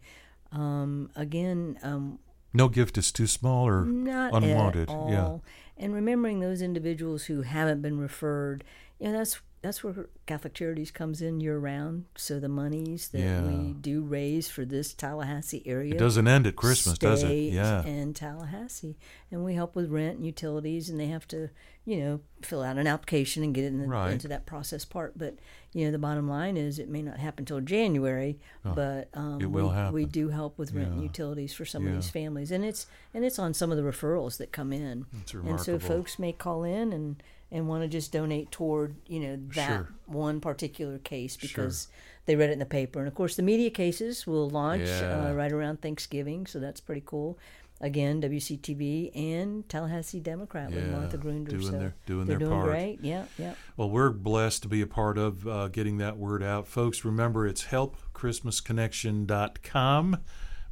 [0.52, 2.20] Um, again, um,
[2.56, 4.88] No gift is too small or not unwanted.
[4.90, 5.10] at all.
[5.10, 5.38] Yeah.
[5.76, 8.64] And remembering those individuals who haven't been referred,
[8.98, 12.04] you know, that's that's where Catholic Charities comes in year round.
[12.16, 13.46] So the monies that Yeah.
[13.46, 17.32] we do raise for this Tallahassee area It doesn't end at Christmas, does it?
[17.52, 17.84] Yeah.
[17.84, 18.96] in Tallahassee,
[19.30, 21.48] and we help with rent and utilities, and they have to,
[21.84, 24.12] you know, fill out an application and get in the, Right.
[24.12, 25.16] into that process part.
[25.18, 25.36] But
[25.72, 29.50] you know, the bottom line is it may not happen till January, but um, it
[29.50, 29.94] will we, happen.
[29.94, 31.90] we do help with rent and utilities for some Yeah.
[31.90, 35.06] of these families, and it's and it's on some of the referrals that come in,
[35.44, 39.36] and so folks may call in and and want to just donate toward you know
[39.54, 39.88] that Sure.
[40.06, 41.48] one particular case Sure.
[41.48, 41.88] because
[42.26, 45.28] they read it in the paper, and of course the media cases will launch Yeah.
[45.30, 47.38] uh, right around Thanksgiving, so that's pretty cool.
[47.78, 51.50] Again, WCTV and Tallahassee Democrat with Yeah, Martha Grunder.
[51.50, 52.70] doing so their- doing they're their doing part.
[52.70, 53.00] great.
[53.02, 53.54] Yeah, yeah.
[53.76, 56.66] Well, we're blessed to be a part of uh, getting that word out.
[56.66, 60.16] Folks, remember it's helpchristmasconnection.com.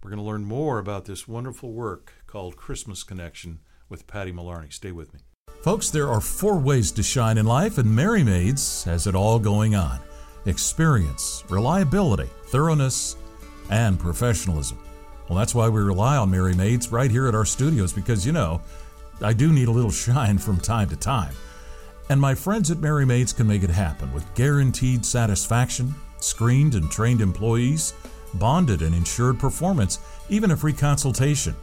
[0.03, 3.61] We're going to learn more about this wonderful work called Christmas Connection
[3.91, 4.73] with Pattie Malarney.
[4.73, 5.21] Stay with me.
[5.65, 9.39] Folks, there are four ways to shine in life, and Merry Maids has it all
[9.39, 9.99] going on
[10.45, 13.17] experience, reliability, thoroughness,
[13.71, 14.79] and professionalism.
[15.27, 18.33] Well, that's why we rely on Merry Maids right here at our studios because, you
[18.33, 18.61] know,
[19.23, 21.33] I do need a little shine from time to time.
[22.11, 26.91] And my friends at Merry Maids can make it happen with guaranteed satisfaction, screened and
[26.91, 27.95] trained employees,
[28.35, 29.99] bonded and insured performance,
[30.29, 31.57] even a free consultation.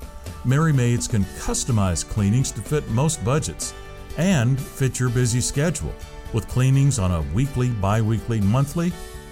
[0.43, 3.75] Merry Maids can customize cleanings to fit most budgets
[4.17, 5.93] and fit your busy schedule
[6.34, 8.91] with cleanings on a weekly, bi weekly, monthly,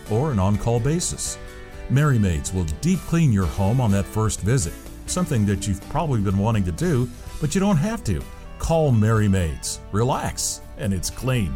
[0.09, 1.37] or an on call basis.
[1.89, 4.73] Merry Maids will deep clean your home on that first visit,
[5.07, 7.09] something that you've probably been wanting to do,
[7.41, 8.21] but you don't have to.
[8.59, 9.79] Call Merry Maids.
[9.91, 11.55] Relax, and it's clean.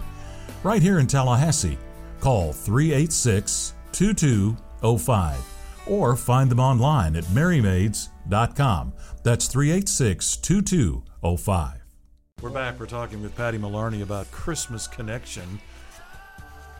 [0.63, 1.77] Right here in Tallahassee,
[2.19, 5.53] call 386 2205
[5.85, 8.93] or find them online at merrymaids.com.
[9.23, 11.82] That's 386 2205.
[12.43, 12.77] We're back.
[12.77, 15.61] We're talking with Pattie Malarney about Christmas Connection.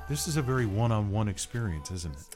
[0.10, 2.36] This is a very one on one experience, isn't it?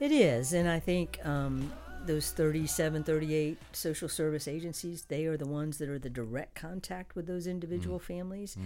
[0.00, 1.72] It is, and I think um,
[2.06, 7.14] those 37, 38 social service agencies, they are the ones that are the direct contact
[7.14, 8.56] with those individual families.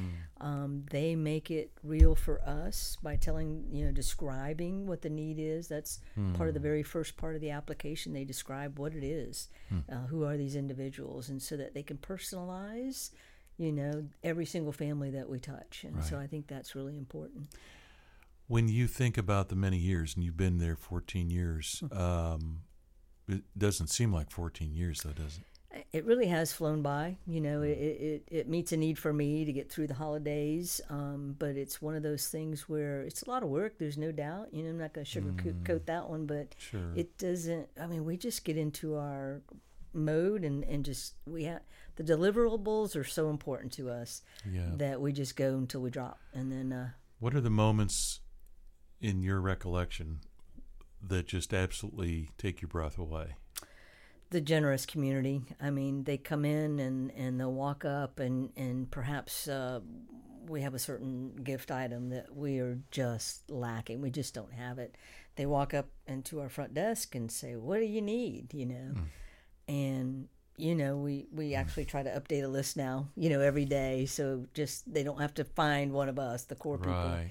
[0.41, 5.39] Um, they make it real for us by telling, you know, describing what the need
[5.39, 5.69] is.
[5.69, 6.01] That's
[6.39, 8.15] part of the very first part of the application.
[8.15, 9.51] They describe what it is,
[9.93, 13.11] uh, who are these individuals, and so that they can personalize,
[13.61, 15.85] you know, every single family that we touch.
[15.87, 17.49] And so I think that's really important.
[18.49, 22.63] When you think about the many years, and you've been there 14 years, um,
[23.29, 25.45] it doesn't seem like 14 years, though, does it?
[25.93, 27.19] it really has flown by.
[27.27, 30.81] You know, it, it, it meets a need for me to get through the holidays,
[30.89, 33.79] um, but it's one of those things where it's a lot of work.
[33.79, 34.49] There's no doubt.
[34.53, 36.93] You know, I'm not going to sugarcoat coat that one, but Sure.
[36.97, 37.69] it doesn't.
[37.81, 39.43] I mean, we just get into our
[39.93, 41.61] mode and and just we have
[42.01, 44.71] the deliverables are so important to us Yeah.
[44.77, 48.21] that we just go until we drop, and then uh, What are the moments
[49.01, 50.21] in your recollection
[51.03, 53.35] that just absolutely take your breath away?
[54.31, 55.43] the generous community.
[55.61, 59.81] I mean, they come in and, and they'll walk up and and perhaps uh,
[60.47, 64.01] we have a certain gift item that we are just lacking.
[64.01, 64.95] We just don't have it.
[65.35, 68.95] They walk up into our front desk and say, "What do you need?" You know,
[69.67, 70.29] and
[70.61, 73.09] you know we we actually try to update a list now.
[73.17, 76.55] You know, every day, so just they don't have to find one of us, the
[76.55, 77.31] core people Right.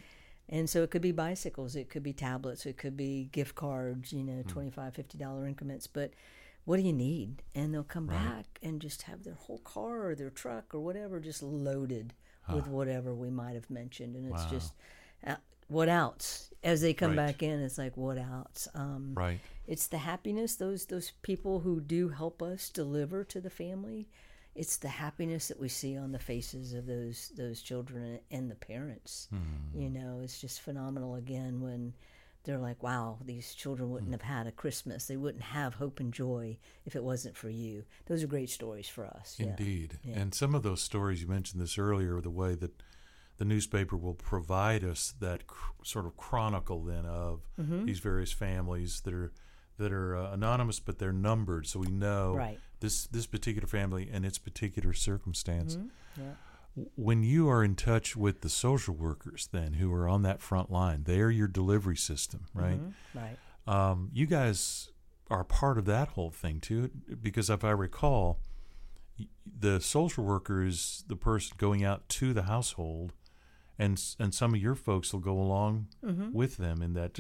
[0.52, 4.12] And so it could be bicycles, it could be tablets, it could be gift cards,
[4.12, 5.86] you know, $25, $50 increments.
[5.86, 6.12] But
[6.66, 7.44] what do you need?
[7.54, 11.20] And they'll come back and just have their whole car or their truck or whatever
[11.20, 12.14] just loaded
[12.52, 14.16] with whatever we might have mentioned.
[14.16, 14.50] And it's Wow.
[14.50, 14.74] just,
[15.26, 15.36] uh,
[15.68, 16.52] what else?
[16.64, 17.28] As they come Right.
[17.28, 18.68] back in, it's like, what else?
[18.74, 19.40] Um, Right.
[19.70, 24.08] It's the happiness those those people who do help us deliver to the family.
[24.56, 28.56] It's the happiness that we see on the faces of those those children and the
[28.56, 29.30] parents.
[29.74, 31.94] You know it's just phenomenal again when
[32.46, 35.06] they're like wow these children wouldn't have had a christmas.
[35.06, 37.84] They wouldn't have hope and joy if it wasn't for you.
[38.08, 39.36] Those are great stories for us.
[39.40, 39.48] Yeah.
[39.50, 40.00] Indeed.
[40.14, 42.82] And some of those stories, you mentioned this earlier, the way that
[43.38, 47.86] the newspaper will provide us that cr- sort of chronicle then of Mm-hmm.
[47.86, 49.32] these various families that are
[49.80, 52.60] that are uh, anonymous, but they're numbered, so we know Right.
[52.80, 55.76] this this particular family and its particular circumstance.
[55.76, 56.22] Mm-hmm.
[56.22, 56.86] Yeah.
[56.96, 60.72] When you are in touch with the social workers, then who are on that front
[60.72, 62.80] line, they are your delivery system, right?
[63.16, 64.92] right um, you guys
[65.30, 66.90] are part of that whole thing too,
[67.22, 68.40] because if I recall,
[69.46, 73.14] the social worker is the person going out to the household,
[73.80, 75.88] and and some of your folks will go along
[76.34, 77.20] with them in that.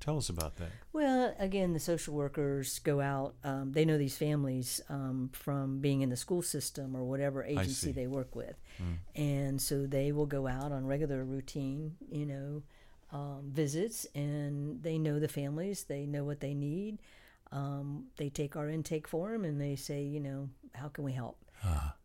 [0.00, 0.68] Tell us about that.
[0.92, 3.34] Well, again, the social workers go out.
[3.44, 7.90] Um, they know these families um, from being in the school system or whatever agency
[7.92, 8.56] they work with,
[9.14, 12.62] and so they will go out on regular routine, you know,
[13.12, 15.84] um, visits, and they know the families.
[15.84, 16.98] They know what they need.
[17.52, 21.38] Um, they take our intake form and they say, you know, how can we help?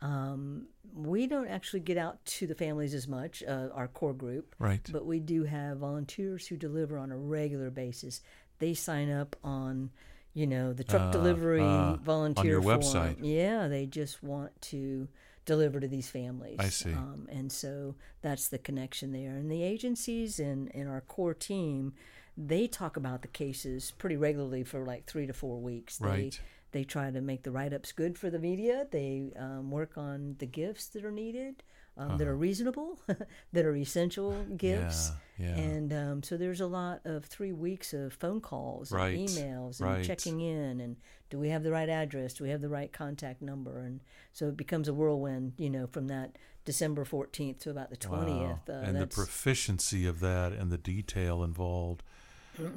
[0.02, 4.56] Um, we don't actually get out to the families as much, uh, our core group.
[4.60, 4.82] Right.
[4.92, 8.22] But we do have volunteers who deliver on a regular basis.
[8.60, 9.92] They sign up on,
[10.34, 12.82] you know, the truck Uh, delivery uh, on volunteer your form.
[12.82, 13.18] website.
[13.22, 15.08] Yeah, they just want to
[15.46, 16.58] deliver to these families.
[16.60, 16.94] I see.
[16.94, 19.36] Um, and so that's the connection there.
[19.36, 21.94] And the agencies and, and our core team,
[22.38, 26.00] they talk about the cases pretty regularly for like three to four weeks.
[26.02, 26.32] Right.
[26.34, 26.40] they
[26.84, 28.88] try to make the write ups good for the media.
[28.90, 31.64] They um, work on the gifts that are needed,
[31.98, 33.00] um, that are reasonable,
[33.54, 35.10] that are essential gifts.
[35.10, 35.20] Uh-huh.
[35.38, 35.62] Yeah, yeah.
[35.62, 39.80] And um, so there's a lot of three weeks of phone calls Right, and emails
[39.80, 40.04] and right.
[40.04, 40.98] checking in and
[41.30, 42.34] do we have the right address?
[42.34, 43.80] Do we have the right contact number?
[43.80, 44.02] And
[44.34, 48.28] so it becomes a whirlwind, you know, from that December 14th to about the 20th.
[48.28, 48.60] Wow.
[48.70, 52.04] Uh, and the proficiency of that and the detail involved.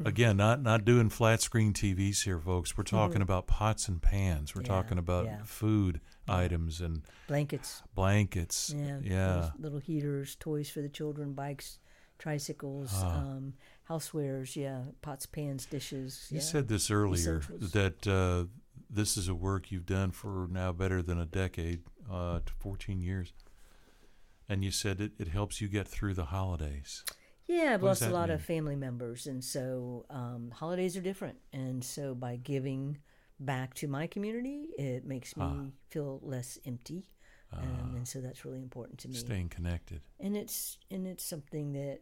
[0.04, 2.76] Again, not not doing flat screen TVs here, folks.
[2.76, 4.54] We're talking about pots and pans.
[4.54, 4.72] We're Mm-hmm.
[4.72, 5.38] Yeah, talking about yeah.
[5.44, 7.82] food items and blankets.
[7.94, 8.72] blankets.
[8.74, 9.50] Yeah, yeah.
[9.58, 11.78] Little, heaters, toys for the children, bikes,
[12.18, 13.18] tricycles, Ah.
[13.20, 13.54] um,
[13.90, 14.56] housewares.
[14.56, 16.28] Yeah, pots, pans, dishes.
[16.30, 16.42] You yeah.
[16.42, 18.44] said this earlier that uh,
[18.88, 23.00] this is a work you've done for now better than a decade, uh, to 14
[23.00, 23.32] years.
[24.48, 27.02] And you said it, it helps you get through the holidays.
[27.46, 28.36] Yeah, I've What lost a lot mean?
[28.36, 31.38] of family members, and so um, holidays are different.
[31.52, 32.98] And so by giving
[33.38, 35.66] back to my community, it makes me Ah.
[35.90, 37.10] feel less empty,
[37.52, 39.14] um, and so that's really important to me.
[39.18, 40.00] Staying connected.
[40.20, 42.00] And it's and it's something that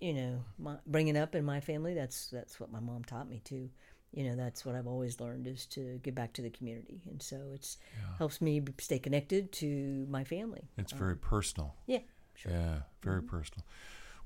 [0.00, 1.94] you know, my, bringing up in my family.
[1.94, 3.70] That's that's what my mom taught me too.
[4.12, 7.20] You know, that's what I've always learned is to give back to the community, and
[7.20, 7.78] so it's
[8.18, 10.68] helps me stay connected to my family.
[10.78, 11.74] It's very personal.
[11.86, 12.00] Yeah,
[12.34, 12.52] sure.
[12.52, 13.36] Yeah, very Mm-hmm.
[13.36, 13.64] personal.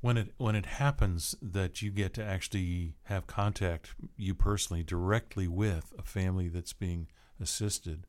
[0.01, 5.49] When it when it happens that you get to actually have contact, you personally directly
[5.49, 7.09] with a family that's being
[7.41, 8.07] assisted,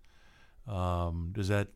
[0.67, 1.69] um, does that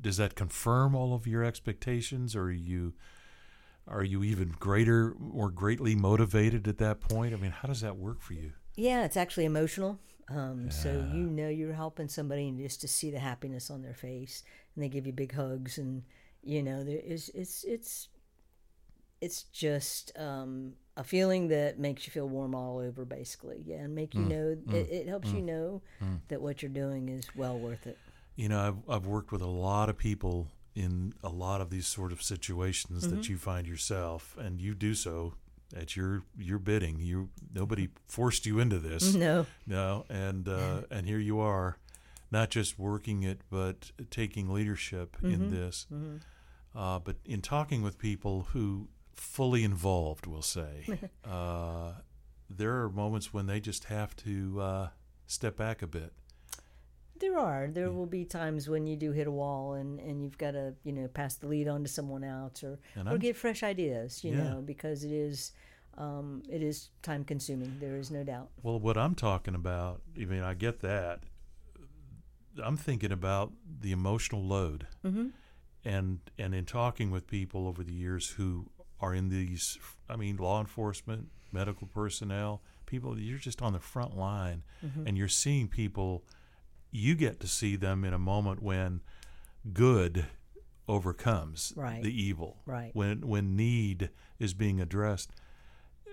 [0.00, 2.92] does that confirm all of your expectations, or are you
[3.86, 7.32] are you even greater or greatly motivated at that point?
[7.32, 8.52] I mean, how does that work for you?
[8.76, 9.98] Yeah, it's actually emotional.
[10.28, 13.94] Um, So you know you're helping somebody, and just to see the happiness on their
[13.94, 14.44] face,
[14.74, 16.02] and they give you big hugs, and
[16.42, 18.08] you know there is it's it's
[19.20, 23.62] it's just um, a feeling that makes you feel warm all over, basically.
[23.66, 25.82] Yeah, and make you know it, it helps you know
[26.28, 27.98] that what you're doing is well worth it.
[28.36, 31.86] You know, I've I've worked with a lot of people in a lot of these
[31.86, 33.16] sort of situations Mm-hmm.
[33.16, 35.34] that you find yourself, and you do so
[35.76, 36.98] at your your bidding.
[37.00, 41.78] You nobody forced you into this, No, no, and uh, and here you are,
[42.30, 45.34] not just working it, but taking leadership Mm-hmm.
[45.34, 45.86] in this.
[46.74, 48.86] Uh, but in talking with people who
[49.18, 50.86] fully involved, we'll say,
[51.24, 51.92] uh,
[52.50, 54.88] there are moments when they just have to uh,
[55.26, 56.12] step back a bit.
[57.20, 57.66] There are.
[57.70, 60.74] There will be times when you do hit a wall and, and you've got to,
[60.84, 63.62] you know, pass the lead on to someone else or, And or I'm- get fresh
[63.64, 64.44] ideas, you Yeah.
[64.44, 65.52] know, because it is
[65.96, 67.76] um, it is time consuming.
[67.80, 68.50] There is no doubt.
[68.62, 71.24] Well, what I'm talking about, I mean, I get that.
[72.62, 75.28] I'm thinking about the emotional load, Mm-hmm.
[75.84, 79.78] and and in talking with people over the years who are in these,
[80.08, 85.06] I mean, law enforcement, medical personnel, people, you're just on the front line Mm-hmm.
[85.06, 86.24] and you're seeing people,
[86.90, 89.00] you get to see them in a moment when
[89.72, 90.26] good
[90.88, 92.02] overcomes Right.
[92.02, 92.56] the evil.
[92.66, 92.90] Right.
[92.94, 95.30] When, when need is being addressed.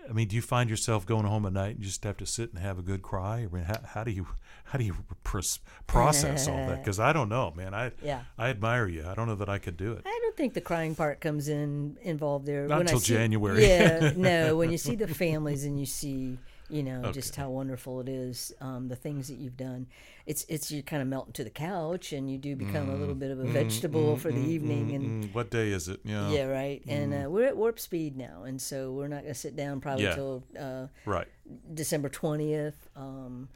[0.10, 2.51] I mean, do you find yourself going home at night and just have to sit
[2.51, 3.47] and have a good cry?
[3.49, 4.28] I mean, how, how do you
[4.66, 6.80] how do you pros- process all that?
[6.86, 7.74] Because I don't know, man.
[7.74, 8.22] I Yeah.
[8.38, 9.06] I admire you.
[9.08, 10.03] I don't know that I could do it.
[10.06, 12.68] I don't think the crying part comes in involved there.
[12.68, 13.66] Not till January.
[13.66, 14.56] Yeah, no.
[14.58, 16.38] When you see the families and you see,
[16.70, 19.88] you know, just how wonderful it is, um, the things that you've done.
[20.26, 23.13] It's it's you kind of melt into the couch and you do become a little
[23.16, 25.24] bit of a vegetable for the evening and.
[25.26, 25.99] Mm, what day is it?
[26.03, 26.30] Yeah.
[26.32, 26.82] Yeah, right.
[26.88, 29.80] And uh, we're at warp speed now, and so we're not going to sit down
[29.82, 30.61] probably Yeah.
[30.61, 31.28] uh, Right.
[31.74, 32.74] December 20th.
[32.95, 33.49] Um,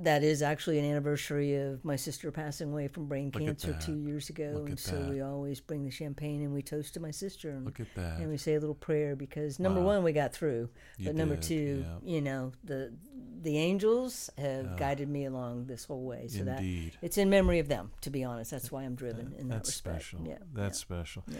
[0.00, 3.96] that is actually an anniversary of my sister passing away from brain Look cancer two
[3.98, 4.52] years ago.
[4.54, 5.10] Look and so that.
[5.10, 7.50] we always bring the champagne and we toast to my sister.
[7.50, 8.18] And, Look at that.
[8.18, 9.86] And we say a little prayer because number Wow.
[9.86, 10.68] one, we got through.
[10.98, 12.14] You but number did, two, yeah.
[12.14, 12.92] you know, the
[13.40, 16.26] the angels have guided me along this whole way.
[16.28, 16.92] So Indeed.
[16.92, 18.50] that it's in memory of them, to be honest.
[18.50, 20.02] That's why I'm driven in that That's respect.
[20.02, 20.26] special.
[20.26, 20.38] Yeah.
[20.52, 21.24] That's special.
[21.28, 21.38] Yeah.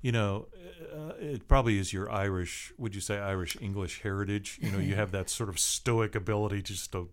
[0.00, 0.48] You know,
[0.94, 2.72] uh, it probably is your Irish.
[2.76, 4.58] Would you say Irish English heritage?
[4.60, 7.08] You know, you have that sort of stoic ability to just to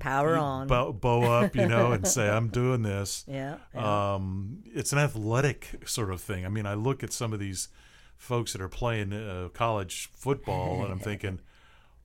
[0.00, 0.66] Power on.
[0.66, 3.58] bow, bow up, you know, and say, "I'm doing this." yeah.
[3.74, 4.14] yeah.
[4.14, 6.44] Um, it's an athletic sort of thing.
[6.44, 7.68] I mean, I look at some of these
[8.16, 11.40] folks that are playing uh, college football, and I'm thinking,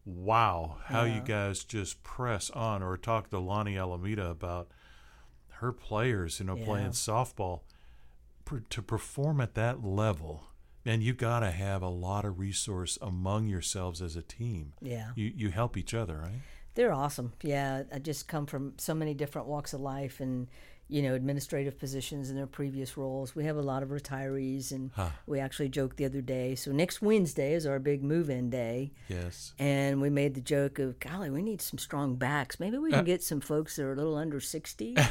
[0.05, 4.69] "Wow, how you guys just press on." Or talk to Lonni Alameda about
[5.61, 6.65] her players, you know, Yeah.
[6.65, 7.61] playing softball
[8.45, 10.45] per, to perform at that level.
[10.85, 14.73] And you got to have a lot of resource among yourselves as a team.
[14.81, 15.11] yeah.
[15.15, 16.41] You you help each other, right?
[16.75, 17.33] They're awesome.
[17.43, 20.47] Yeah, I just come from so many different walks of life and
[20.91, 23.35] you know administrative positions in their previous roles.
[23.35, 24.91] We have a lot of retirees, and
[25.27, 26.55] we actually joked the other day.
[26.55, 29.53] So next Wednesday is our big move-in day, Yes.
[29.59, 32.59] and we made the joke of, "Golly, we need some strong backs.
[32.59, 34.95] Maybe we can get some folks that are a little under sixty."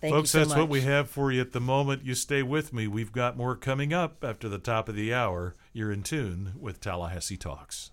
[0.00, 0.58] Thank Folks, so that's much.
[0.58, 2.04] what we have for you at the moment.
[2.04, 2.86] You stay with me.
[2.86, 5.54] We've got more coming up after the top of the hour.
[5.72, 7.90] You're in tune with Tallahassee Talks.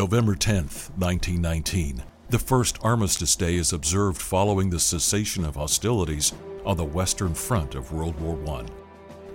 [0.00, 2.02] November 10th, 1919.
[2.30, 6.32] The first Armistice Day is observed following the cessation of hostilities
[6.64, 8.64] on the Western Front of World War I.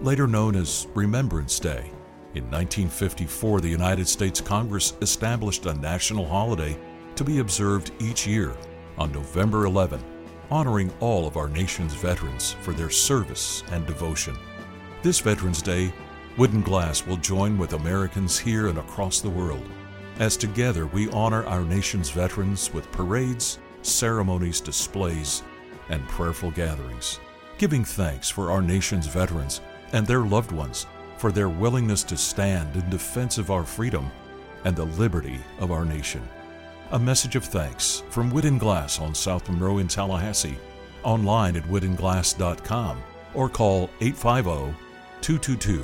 [0.01, 1.91] Later known as Remembrance Day.
[2.33, 6.75] In 1954, the United States Congress established a national holiday
[7.15, 8.51] to be observed each year
[8.97, 10.03] on November 11,
[10.49, 14.35] honoring all of our nation's veterans for their service and devotion.
[15.03, 15.93] This Veterans Day,
[16.39, 19.61] Wooden Glass will join with Americans here and across the world
[20.19, 25.43] as together we honor our nation's veterans with parades, ceremonies, displays,
[25.89, 27.19] and prayerful gatherings,
[27.57, 29.61] giving thanks for our nation's veterans
[29.93, 30.87] and their loved ones
[31.17, 34.09] for their willingness to stand in defense of our freedom
[34.63, 36.27] and the liberty of our nation.
[36.91, 40.57] A message of thanks from Wooden Glass on South Monroe in Tallahassee,
[41.03, 43.01] online at woodenglass.com,
[43.33, 44.75] or call 850
[45.21, 45.83] 222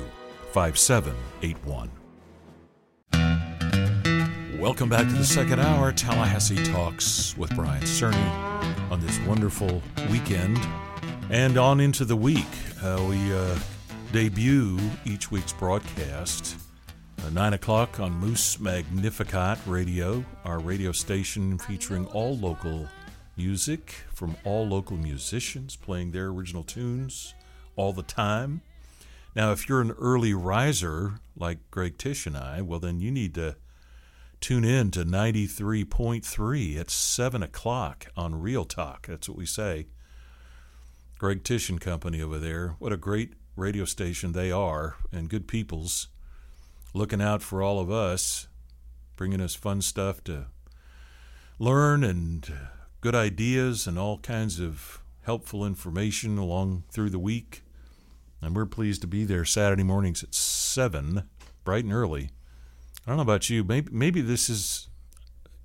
[0.52, 2.01] 5781.
[4.62, 10.56] Welcome back to the second hour, Tallahassee Talks with Brian Cerny on this wonderful weekend.
[11.30, 12.46] And on into the week,
[12.80, 13.58] uh, we uh,
[14.12, 16.54] debut each week's broadcast.
[17.26, 22.86] Uh, 9 o'clock on Moose Magnificat Radio, our radio station featuring all local
[23.36, 27.34] music from all local musicians playing their original tunes
[27.74, 28.62] all the time.
[29.34, 33.34] Now, if you're an early riser like Greg Tish and I, well, then you need
[33.34, 33.56] to
[34.42, 39.06] tune in to 93.3 at 7 o'clock on Real Talk.
[39.06, 39.86] That's what we say.
[41.16, 42.74] Greg Tish and Company over there.
[42.80, 46.08] What a great radio station they are, and good peoples
[46.92, 48.48] looking out for all of us,
[49.14, 50.46] bringing us fun stuff to
[51.60, 52.52] learn and
[53.00, 57.62] good ideas and all kinds of helpful information along through the week.
[58.40, 61.28] And we're pleased to be there Saturday mornings at 7,
[61.62, 62.30] bright and early.
[63.06, 63.64] I don't know about you.
[63.64, 64.88] Maybe maybe this is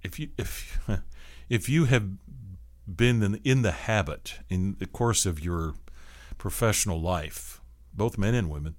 [0.02, 0.80] if you if
[1.50, 2.10] if you have
[2.88, 5.76] been in, in the habit in the course of your
[6.38, 7.62] professional life,
[7.94, 8.76] both men and women,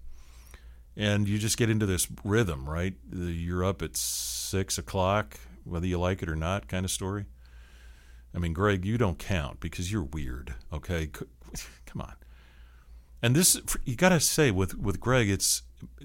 [0.97, 2.95] and you just get into this rhythm, right?
[3.13, 7.27] You're up at six o'clock, whether you like it or not, kind of story.
[8.35, 10.55] I mean, Greg, you don't count because you're weird.
[10.73, 11.11] Okay,
[11.87, 12.15] come on.
[13.23, 15.63] And this, you got to say with with Greg, it's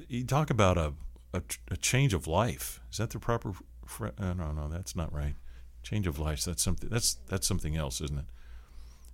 [0.08, 0.93] you talk about a,
[1.34, 2.80] a, a change of life.
[2.92, 3.54] Is that the proper?
[3.86, 5.36] Fr- uh, no, no, that's not right.
[5.82, 6.44] Change of life.
[6.44, 6.90] That's something.
[6.90, 8.26] That's that's something else, isn't it?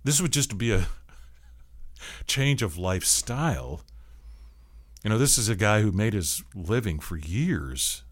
[0.04, 0.86] This would just be a
[2.26, 3.82] change of lifestyle.
[5.02, 8.02] You know, this is a guy who made his living for years,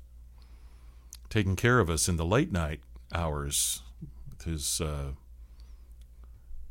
[1.28, 2.80] taking care of us in the late night
[3.14, 3.82] hours
[4.30, 5.12] with his uh,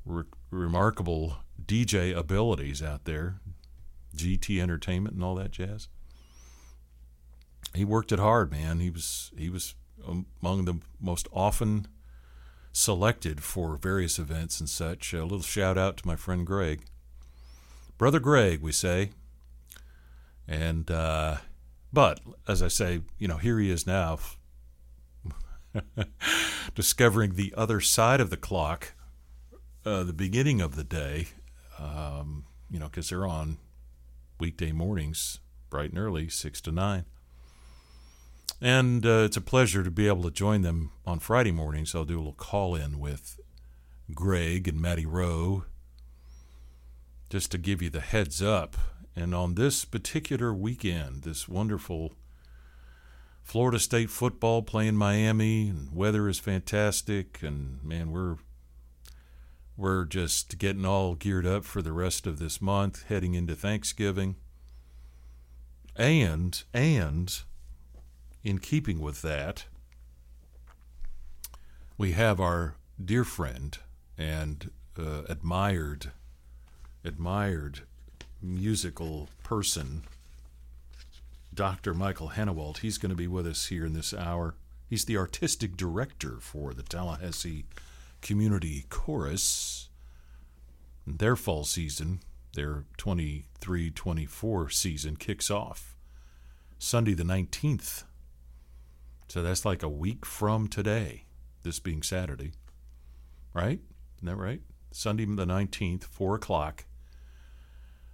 [0.05, 3.39] re- remarkable DJ abilities out there,
[4.15, 5.87] GT Entertainment and all that jazz.
[7.77, 8.79] He worked it hard, man.
[8.79, 9.75] He was he was
[10.05, 11.87] among the most often
[12.71, 15.13] selected for various events and such.
[15.13, 16.85] A little shout out to my friend Greg,
[17.97, 19.11] brother Greg, we say.
[20.47, 21.37] And uh,
[21.93, 24.19] but as I say, you know, here he is now,
[26.75, 28.93] discovering the other side of the clock,
[29.85, 31.27] uh, the beginning of the day,
[31.79, 33.57] um, you know, because they're on
[34.39, 37.05] weekday mornings, bright and early, 6 to 9.
[38.59, 41.93] And uh, it's a pleasure to be able to join them on Friday mornings.
[41.93, 43.39] I'll do a little call in with
[44.13, 45.65] Greg and Matty Rowe
[47.29, 48.75] just to give you the heads up.
[49.15, 52.13] And on this particular weekend, this wonderful
[53.43, 58.35] Florida State football playing Miami, and weather is fantastic, and man, we're
[59.77, 64.35] we're just getting all geared up for the rest of this month, heading into Thanksgiving.
[65.95, 67.41] And and
[68.47, 69.65] in keeping with that,
[71.97, 73.77] we have our dear friend
[74.17, 76.13] and uh, admired
[77.03, 77.81] admired
[78.41, 80.03] musical person,
[81.53, 81.93] Dr.
[81.93, 82.77] Michael Hanawalt.
[82.77, 84.55] He's going to be with us here in this hour.
[84.89, 87.65] He's the artistic director for the Tallahassee
[88.21, 89.89] Community Chorus.
[91.05, 92.21] Their fall season,
[92.53, 95.97] their 23 24 season, kicks off
[96.79, 98.05] Sunday the 19th.
[99.27, 101.25] So that's like a week from today,
[101.63, 102.51] this being Saturday.
[103.53, 103.79] Right?
[104.17, 104.61] Isn't that right?
[104.91, 106.85] Sunday the 19th, 4 o'clock,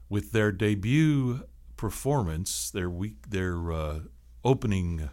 [0.09, 1.41] with their debut
[1.77, 3.99] performance, their week, their uh,
[4.43, 5.09] opening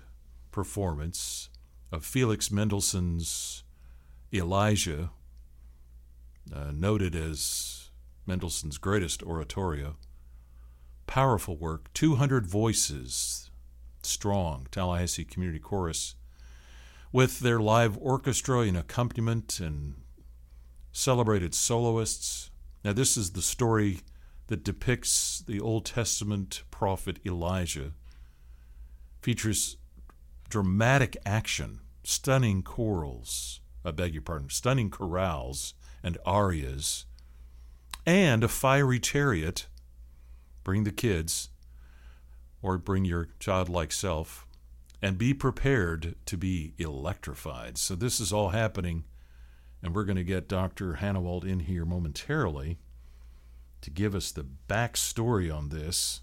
[0.50, 1.48] performance
[1.92, 3.64] of Felix Mendelssohn's
[4.32, 5.10] Elijah,
[6.54, 7.90] uh, noted as
[8.26, 9.96] Mendelssohn's greatest oratorio.
[11.06, 13.49] Powerful work, 200 voices,
[14.06, 16.14] strong, Tallahassee Community Chorus,
[17.12, 19.94] with their live orchestra and accompaniment and
[20.92, 22.50] celebrated soloists.
[22.84, 24.00] Now, this is the story
[24.46, 27.92] that depicts the Old Testament prophet Elijah,
[29.20, 29.76] features
[30.48, 37.06] dramatic action, stunning chorals, I beg your pardon, stunning chorales and arias,
[38.04, 39.66] and a fiery chariot.
[40.64, 41.48] Bring the kids,
[42.62, 44.46] or bring your childlike self,
[45.02, 47.78] and be prepared to be electrified.
[47.78, 49.04] So, this is all happening,
[49.82, 50.94] and we're going to get Dr.
[50.94, 52.78] Hanawalt in here momentarily
[53.80, 56.20] to give us the backstory on this.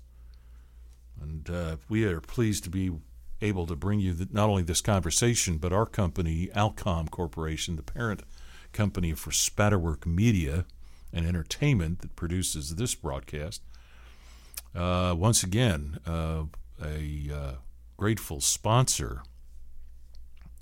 [1.19, 2.91] And uh, we are pleased to be
[3.41, 8.23] able to bring you not only this conversation, but our company, Alcom Corporation, the parent
[8.73, 10.65] company for Spatterwork Media
[11.13, 13.61] and Entertainment that produces this broadcast.
[14.75, 16.43] Uh, once again, uh,
[16.83, 17.51] a uh,
[17.97, 19.23] grateful sponsor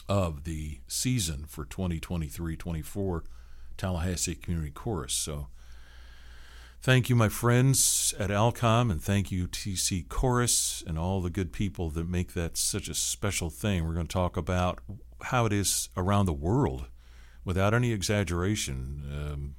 [0.08, 3.24] of the season for 2023 24
[3.78, 5.14] Tallahassee Community Chorus.
[5.14, 5.48] So,
[6.86, 11.52] Thank you, my friends at Alcom, and thank you, TC Chorus, and all the good
[11.52, 13.84] people that make that such a special thing.
[13.84, 14.82] We're going to talk about
[15.24, 16.86] how it is around the world,
[17.44, 19.02] without any exaggeration.
[19.12, 19.56] Um,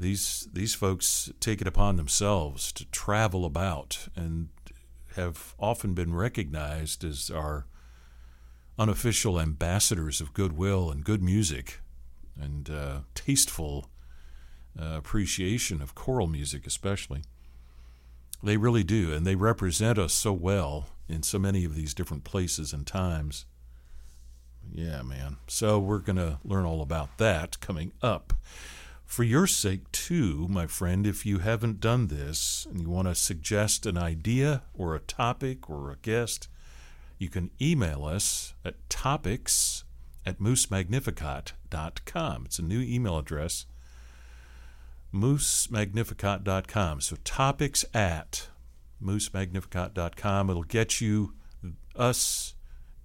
[0.00, 4.48] these these folks take it upon themselves to travel about and
[5.16, 7.66] have often been recognized as our
[8.78, 11.80] unofficial ambassadors of goodwill and good music
[12.40, 13.90] and uh, tasteful
[14.80, 17.22] uh, appreciation of choral music, especially.
[18.42, 22.24] They really do, and they represent us so well in so many of these different
[22.24, 23.44] places and times.
[24.72, 25.36] Yeah, man.
[25.46, 28.32] So we're going to learn all about that coming up.
[29.10, 33.16] For your sake, too, my friend, if you haven't done this and you want to
[33.16, 36.46] suggest an idea or a topic or a guest,
[37.18, 39.82] you can email us at topics
[40.24, 42.44] at moosemagnificat.com.
[42.44, 43.66] It's a new email address,
[45.12, 47.00] moosemagnificat.com.
[47.00, 48.46] So topics at
[49.02, 50.50] moosemagnificat.com.
[50.50, 51.34] It'll get you
[51.96, 52.54] us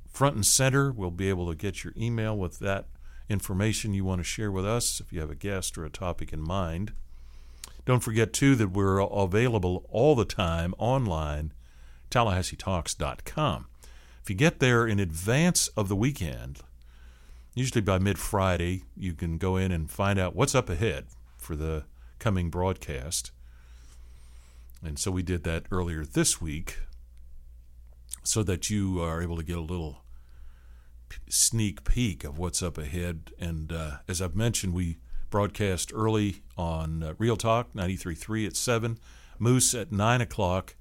[0.07, 0.91] front and center.
[0.91, 2.89] We'll be able to get your email with that
[3.29, 6.31] information you want to share with us if you have a guest or a topic
[6.31, 6.93] in mind.
[7.85, 11.53] Don't forget, too, that we're available all the time online,
[12.09, 13.67] TallahasseeTalks.com.
[14.21, 16.61] If you get there in advance of the weekend,
[17.53, 21.05] usually by mid Friday, you can go in and find out what's up ahead
[21.37, 21.83] for the
[22.17, 23.31] coming broadcast.
[24.83, 26.79] And so we did that earlier this week
[28.23, 30.04] so that you are able to get a little
[31.29, 33.31] sneak peek of what's up ahead.
[33.39, 34.97] And uh, as I've mentioned, we
[35.29, 38.97] broadcast early on uh, Real Talk 93.3 at 7,
[39.39, 40.75] Moose at 9 o'clock,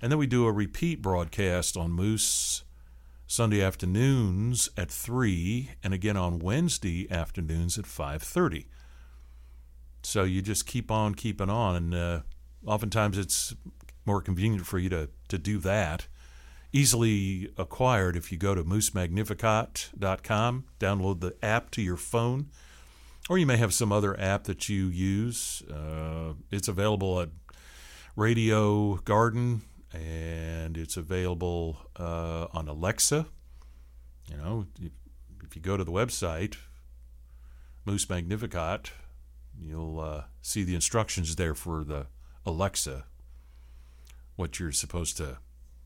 [0.00, 2.62] and then we do a repeat broadcast on Moose
[3.26, 8.66] Sunday afternoons at 3 and again on Wednesday afternoons at 5.30.
[10.02, 12.20] So you just keep on keeping on, and uh,
[12.64, 13.54] oftentimes it's
[14.06, 16.06] more convenient for you to, to do that
[16.72, 22.48] easily acquired if you go to moosemagnificat.com, download the app to your phone,
[23.28, 25.62] or you may have some other app that you use.
[25.62, 27.30] Uh, it's available at
[28.16, 29.62] Radio Garden
[29.92, 33.26] and it's available uh, on Alexa.
[34.30, 36.56] You know, if, you go to the website,
[37.86, 38.92] Moose Magnificat,
[39.58, 42.06] you'll uh, see the instructions there for the
[42.44, 43.06] Alexa,
[44.36, 45.38] what you're supposed to,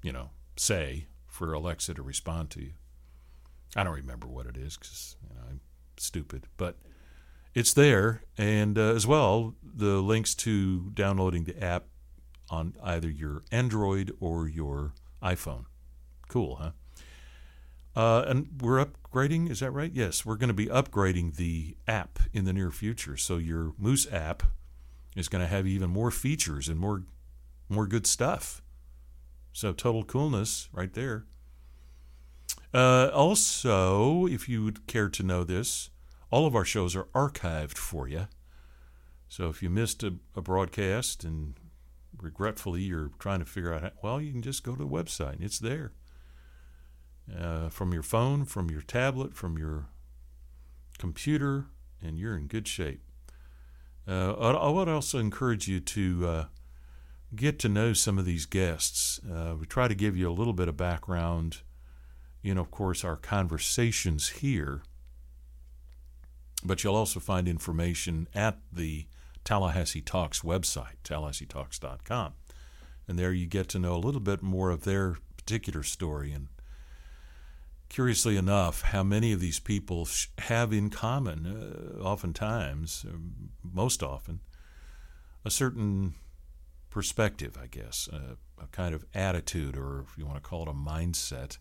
[0.03, 2.72] you know, say for Alexa to respond to you.
[3.74, 5.61] I don't remember what it is because you know, I'm
[5.96, 6.76] stupid, but
[7.55, 11.84] it's there, and uh, as well the links to downloading the app
[12.50, 14.92] on either your Android or your
[15.22, 15.64] iPhone.
[16.28, 16.70] Cool, huh?
[17.94, 19.92] Uh, and we're upgrading, is that right?
[19.92, 23.16] Yes, we're going to be upgrading the app in the near future.
[23.16, 24.42] So your Moose app
[25.14, 27.05] is going to have even more features and more
[27.68, 28.62] more good stuff.
[29.53, 31.24] So total coolness right there.
[32.74, 35.90] Uh, also, if you would care to know this,
[36.30, 38.28] all of our shows are archived for you.
[39.28, 41.55] So if you missed a, a broadcast and
[42.20, 45.34] regretfully you're trying to figure out, how, well, you can just go to the website
[45.34, 45.92] and it's there.
[47.38, 49.86] Uh, from your phone, from your tablet, from your
[50.98, 51.66] computer,
[52.03, 53.03] and you're in good shape.
[54.09, 56.44] Uh, I would also encourage you to uh,
[57.35, 59.20] get to know some of these guests.
[59.30, 61.59] Uh, we try to give you a little bit of background,
[62.55, 64.83] know, of course, our conversations here,
[66.64, 69.07] but you'll also find information at the
[69.45, 72.35] Tallahassee Talks website, tallahasseetalks.com.
[73.09, 76.33] And there you get to know a little bit more of their particular story.
[76.33, 76.49] And
[77.89, 80.09] curiously enough, how many of these people
[80.39, 83.16] have in common, uh, oftentimes, uh,
[83.62, 84.41] most often,
[85.45, 86.14] a certain
[86.93, 90.68] perspective, I guess, a, a, kind of attitude, or if you want to call it
[90.68, 91.57] a mindset.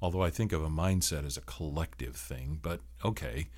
[0.00, 3.48] Although I think of a mindset as a collective thing, but okay.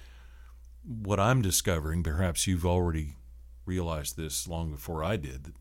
[0.82, 3.16] What I'm discovering, perhaps you've already
[3.66, 5.54] realized this long before I did, that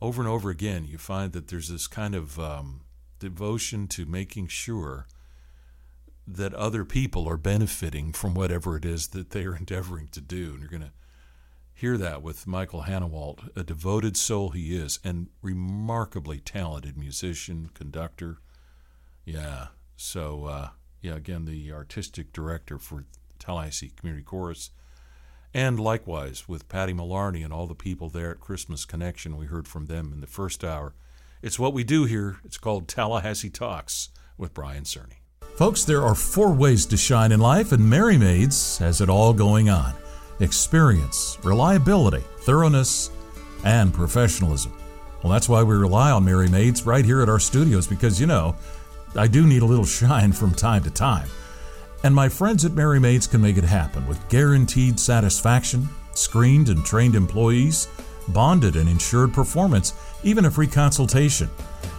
[0.00, 2.80] over and over again you find that there's this kind of um,
[3.18, 5.06] devotion to making sure
[6.26, 10.52] that other people are benefiting from whatever it is that they are endeavoring to do.
[10.52, 10.92] And you're going to
[11.78, 18.38] hear that with Michael Hanawalt, a devoted soul he is, and remarkably talented musician, conductor.
[19.24, 19.68] Yeah.
[19.94, 20.68] So, uh,
[21.00, 23.04] yeah, again, the artistic director for
[23.38, 24.70] Tallahassee Community Chorus.
[25.54, 29.36] And likewise with Pattie Malarney and all the people there at Christmas Connection.
[29.36, 30.96] We heard from them in the first hour.
[31.42, 32.38] It's what we do here.
[32.44, 35.20] It's called Tallahassee Talks with Brian Cerny.
[35.54, 39.32] Folks, there are four ways to shine in life, and Merry Maids has it all
[39.32, 39.94] going on
[40.40, 43.10] experience, reliability, thoroughness,
[43.64, 44.72] and professionalism.
[45.22, 48.26] Well, that's why we rely on Merry Maids right here at our studios because, you
[48.26, 48.54] know,
[49.16, 51.28] I do need a little shine from time to time.
[52.04, 56.84] And my friends at Merry Maids can make it happen with guaranteed satisfaction, screened and
[56.84, 57.88] trained employees,
[58.28, 61.50] bonded and insured performance, even a free consultation.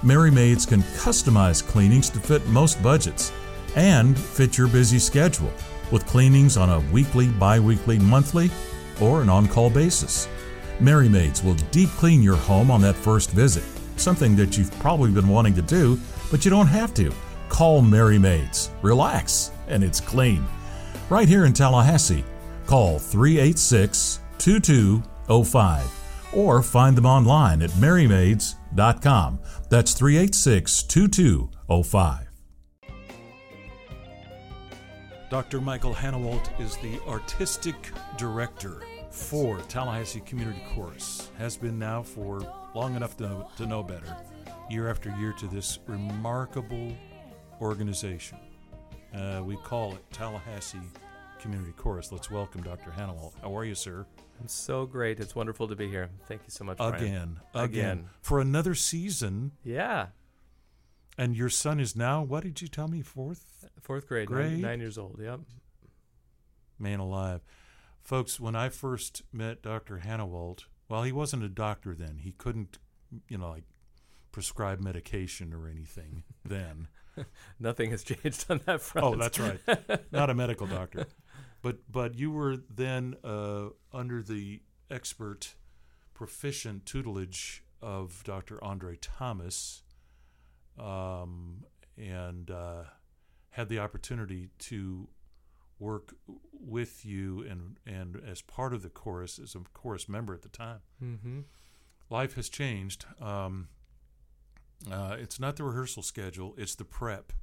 [0.02, 3.34] Merry Maids can customize cleanings to fit most budgets
[3.76, 5.52] and fit your busy schedule
[5.92, 8.50] with cleanings on a weekly, bi weekly, monthly,
[9.02, 10.28] or an on call basis.
[10.80, 13.64] Merry Maids will deep clean your home on that first visit,
[13.98, 16.00] something that you've probably been wanting to do,
[16.32, 17.12] but you don't have to.
[17.50, 18.70] Call Merry Maids.
[18.82, 20.46] Relax, and it's clean.
[21.10, 22.24] Right here in Tallahassee,
[22.66, 26.00] call 386 2205
[26.34, 29.40] or find them online at merrymaids.com.
[29.70, 32.29] That's 386 2205.
[35.30, 35.62] Dr.
[35.62, 37.76] Michael Hanawalt is the artistic
[38.18, 41.30] director for Tallahassee Community Chorus.
[41.38, 42.42] Has been now for
[42.74, 44.18] long enough to, to know better,
[44.72, 46.96] year after year, to this remarkable
[47.62, 48.40] organization.
[49.14, 50.80] Uh, we call it Tallahassee
[51.40, 52.12] Community Chorus.
[52.12, 52.90] Let's welcome Dr.
[52.90, 53.34] Hanawalt.
[53.44, 54.08] How are you, sir?
[54.42, 55.20] I'm so great.
[55.20, 56.10] It's wonderful to be here.
[56.28, 56.78] Thank you so much.
[56.80, 58.10] Again, again, Again.
[58.22, 59.52] for another season.
[59.64, 60.08] Yeah.
[61.20, 63.66] And your son is now, what did you tell me, fourth?
[63.82, 64.54] Fourth grade, Grade?
[64.54, 65.20] Nine, nine years old.
[65.22, 65.42] Yep.
[66.80, 67.42] Man alive.
[68.02, 70.02] Folks, when I first met Dr.
[70.06, 72.20] Hanawalt, well, he wasn't a doctor then.
[72.20, 72.78] He couldn't,
[73.28, 73.66] you know, like
[74.32, 76.88] prescribe medication or anything then.
[77.60, 79.06] Nothing has changed on that front.
[79.06, 79.60] Oh, that's right.
[80.14, 81.06] Not a medical doctor.
[81.62, 85.56] But but you were then uh, under the expert,
[86.14, 88.64] proficient tutelage of Dr.
[88.64, 89.84] Andre Thomas,
[90.80, 91.66] um,
[91.98, 92.84] and uh,
[93.52, 95.08] had the opportunity to
[95.80, 96.14] work
[96.52, 100.50] with you and and as part of the chorus as a chorus member at the
[100.50, 100.80] time.
[101.04, 101.40] Mm-hmm.
[102.10, 103.06] Life has changed.
[103.22, 103.70] Um,
[104.92, 107.34] uh, it's not the rehearsal schedule; it's the prep.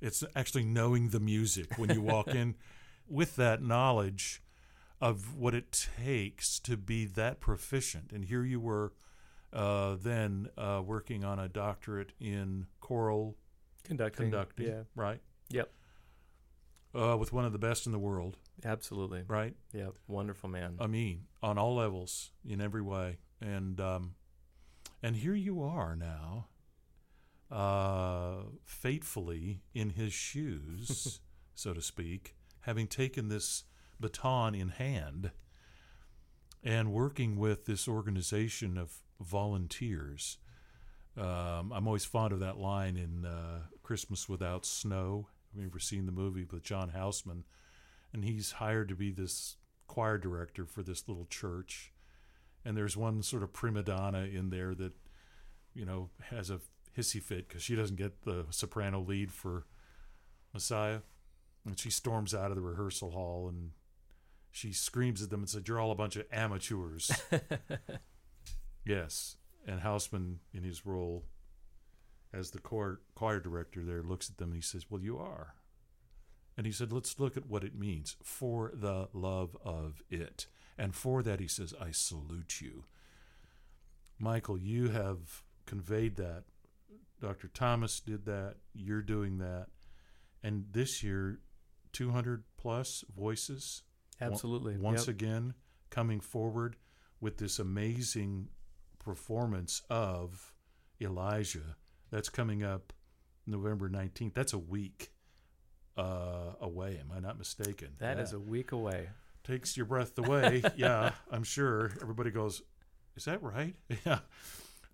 [0.00, 2.54] It's actually knowing the music when you walk in
[3.08, 4.42] with that knowledge
[5.00, 8.12] of what it takes to be that proficient.
[8.12, 8.92] And here you were
[9.56, 13.36] uh, then uh, working on a doctorate in choral
[13.84, 14.26] Conducting.
[14.30, 14.82] conducting, Yeah.
[14.94, 15.20] right?
[15.48, 15.72] Yep.
[16.94, 19.22] Uh, with one of the best in the world, Absolutely.
[19.28, 19.54] right?
[19.72, 19.94] Yep.
[20.08, 20.76] Wonderful man.
[20.78, 24.14] I mean, on all levels, in every way, and um,
[25.02, 26.46] and here you are now,
[27.50, 31.20] uh, fatefully in his shoes,
[31.54, 33.64] so to speak, having taken this
[34.00, 35.30] baton in hand,
[36.64, 40.38] and working with this organization of volunteers.
[41.16, 45.28] Um, I'm always fond of that line in uh, Christmas Without Snow.
[45.54, 47.44] I've you ever seen the movie with John Houseman?
[48.12, 49.56] And he's hired to be this
[49.86, 51.92] choir director for this little church.
[52.64, 54.92] And there's one sort of prima donna in there that,
[55.74, 56.60] you know, has a
[56.96, 59.66] hissy fit because she doesn't get the soprano lead for
[60.52, 61.00] Messiah.
[61.64, 63.70] And she storms out of the rehearsal hall and
[64.50, 67.10] she screams at them and says, You're all a bunch of amateurs.
[68.86, 69.36] yes.
[69.66, 71.24] And Houseman, in his role
[72.32, 75.54] as the choir, choir director there, looks at them and he says, Well, you are.
[76.56, 80.46] And he said, Let's look at what it means for the love of it.
[80.78, 82.84] And for that, he says, I salute you.
[84.18, 86.44] Michael, you have conveyed that.
[87.20, 87.48] Dr.
[87.48, 88.56] Thomas did that.
[88.74, 89.66] You're doing that.
[90.42, 91.40] And this year,
[91.92, 93.82] 200 plus voices
[94.20, 94.76] Absolutely.
[94.76, 95.16] once Yep.
[95.16, 95.54] again
[95.90, 96.76] coming forward
[97.20, 98.48] with this amazing
[99.10, 100.52] performance of
[101.00, 101.76] Elijah
[102.10, 102.92] that's coming up
[103.46, 104.34] November 19th.
[104.34, 105.12] That's a week
[105.96, 106.98] uh, away.
[107.00, 107.90] Am I not mistaken?
[107.98, 108.22] That Yeah.
[108.24, 109.08] is a week away.
[109.44, 110.60] takes your breath away.
[110.76, 111.92] yeah, I'm sure.
[112.02, 112.62] Everybody goes,
[113.16, 113.76] Is that right?
[114.04, 114.18] Yeah.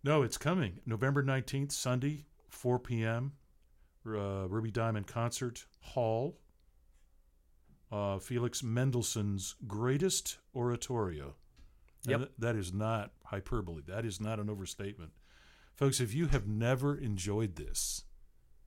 [0.04, 0.80] No, it's coming.
[0.84, 3.32] November 19th, Sunday, 4 p.m.,
[4.06, 6.36] uh, Ruby Diamond Concert Hall.
[7.90, 11.34] Uh, Felix Mendelssohn's greatest oratorio.
[12.06, 12.18] Yep.
[12.18, 13.83] th- that is not hyperbole.
[13.87, 15.12] That is not an overstatement.
[15.74, 18.05] Folks, if you have never enjoyed this,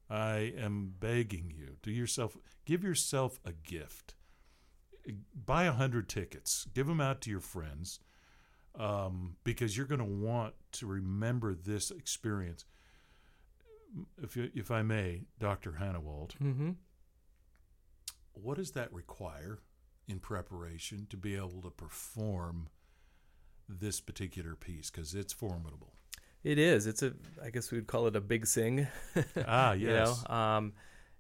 [0.09, 2.35] I am begging you, do yourself
[2.65, 4.15] give yourself a gift
[5.45, 7.99] buy a hundred tickets, give them out to your friends,
[8.73, 12.65] um, because you're going to want to remember this experience.
[14.21, 16.71] If you, if I may, Doctor Hanawalt, Mm-hmm.
[18.33, 19.59] what does that require
[20.07, 22.69] in preparation to be able to perform
[23.67, 24.89] this particular piece?
[24.91, 25.93] Because it's formidable.
[26.43, 26.85] It is.
[26.85, 27.13] It's a.
[27.43, 28.87] I guess we'd call it a big sing.
[29.47, 30.23] Ah, you yes.
[30.29, 30.35] know?
[30.35, 30.73] Um,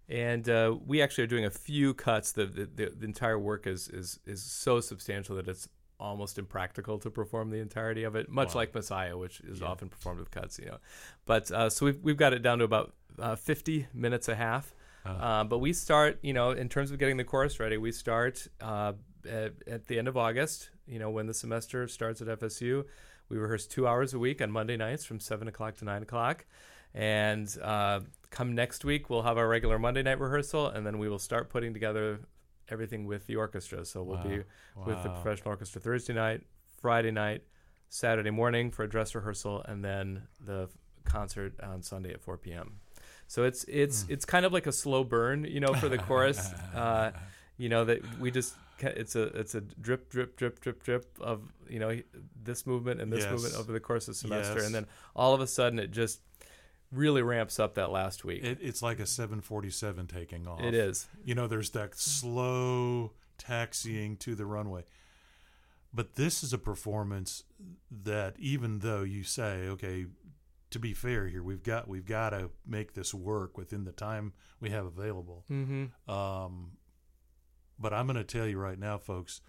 [0.07, 2.31] and uh, we actually are doing a few cuts.
[2.31, 5.67] The the, the, the entire work is, is is so substantial that it's
[5.99, 8.29] almost impractical to perform the entirety of it.
[8.29, 8.61] Much Wow.
[8.61, 9.67] like Messiah, which is Yeah.
[9.67, 10.59] often performed with cuts.
[10.59, 10.77] You know,
[11.25, 14.75] but uh, so we've we've got it down to about uh, 50 minutes a half.
[15.07, 15.39] Ah.
[15.39, 18.47] Uh, but we start, you know, in terms of getting the chorus ready, we start
[18.61, 18.93] uh,
[19.27, 20.69] at, at the end of August.
[20.87, 22.85] You know, when the semester starts at FSU,
[23.29, 26.45] we rehearse two hours a week on Monday nights from seven o'clock to nine o'clock,
[26.93, 31.09] and uh, come next week, we'll have our regular Monday night rehearsal, and then we
[31.09, 32.19] will start putting together
[32.69, 33.83] everything with the orchestra.
[33.85, 34.43] So we'll be
[34.85, 36.41] with the professional orchestra Thursday night,
[36.81, 37.43] Friday night,
[37.89, 40.69] Saturday morning for a dress rehearsal, and then the
[41.03, 42.79] concert on Sunday at 4 p.m.
[43.27, 44.13] So it's it's Hmm.
[44.13, 46.53] it's kind of like a slow burn, you know, for the chorus.
[46.75, 47.11] Uh,
[47.57, 51.41] you know that we just it's a it's a drip drip drip drip drip of
[51.69, 51.99] you know
[52.43, 53.31] this movement and this Yes.
[53.31, 54.65] movement over the course of the semester, Yes.
[54.65, 56.21] and then all of a sudden it just
[56.91, 58.43] really ramps up that last week.
[58.43, 60.61] It, it's like a 747 taking off.
[60.61, 61.07] it is.
[61.23, 64.83] You know, there's that slow taxiing to the runway.
[65.93, 67.43] But this is a performance
[67.89, 70.05] that even though you say, okay,
[70.71, 74.33] to be fair here, we've got we've got to make this work within the time
[74.59, 75.45] we have available.
[75.49, 76.11] Mm-hmm.
[76.11, 76.71] Um,
[77.79, 79.41] but I'm going to tell you right now, folks,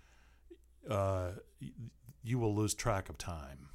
[0.89, 1.31] uh,
[2.22, 3.68] you will lose track of time.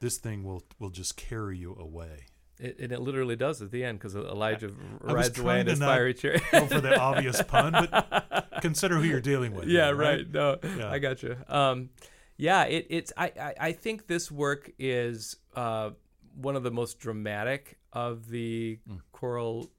[0.00, 2.26] This thing will will just carry you away.
[2.58, 4.70] It, and it literally does at the end because Elijah
[5.06, 6.42] I rides away in his fiery chariot.
[6.52, 9.64] Go for the obvious pun, but consider who you're dealing with.
[9.68, 10.30] yeah, here, right.
[10.30, 10.90] No, Yeah.
[10.90, 11.36] I got you.
[11.48, 11.90] Um,
[12.36, 13.12] yeah, it, it's.
[13.16, 15.90] I, I, I think this work is uh,
[16.34, 19.00] one of the most dramatic of the Mm.
[19.12, 19.70] choral,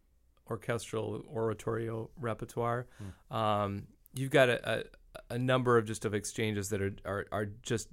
[0.51, 2.85] orchestral, oratorio repertoire.
[3.31, 3.35] Mm.
[3.35, 4.83] Um, you've got a, a,
[5.35, 7.87] a number of just of exchanges that are are, are just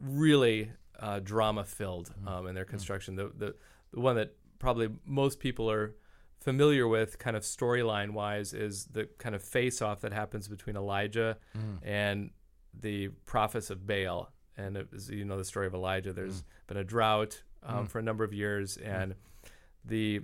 [0.00, 0.70] really
[1.00, 2.28] uh, drama filled Mm.
[2.30, 3.16] um, in their construction.
[3.16, 3.54] The, the
[3.92, 5.94] the one that probably most people are
[6.40, 10.76] familiar with, kind of storyline wise, is the kind of face off that happens between
[10.76, 11.78] Elijah Mm.
[11.82, 12.30] and
[12.80, 14.30] the prophets of Baal.
[14.56, 16.12] And it was, you know the story of Elijah.
[16.12, 17.88] There's been a drought um, Mm.
[17.88, 19.14] for a number of years, and
[19.84, 20.20] the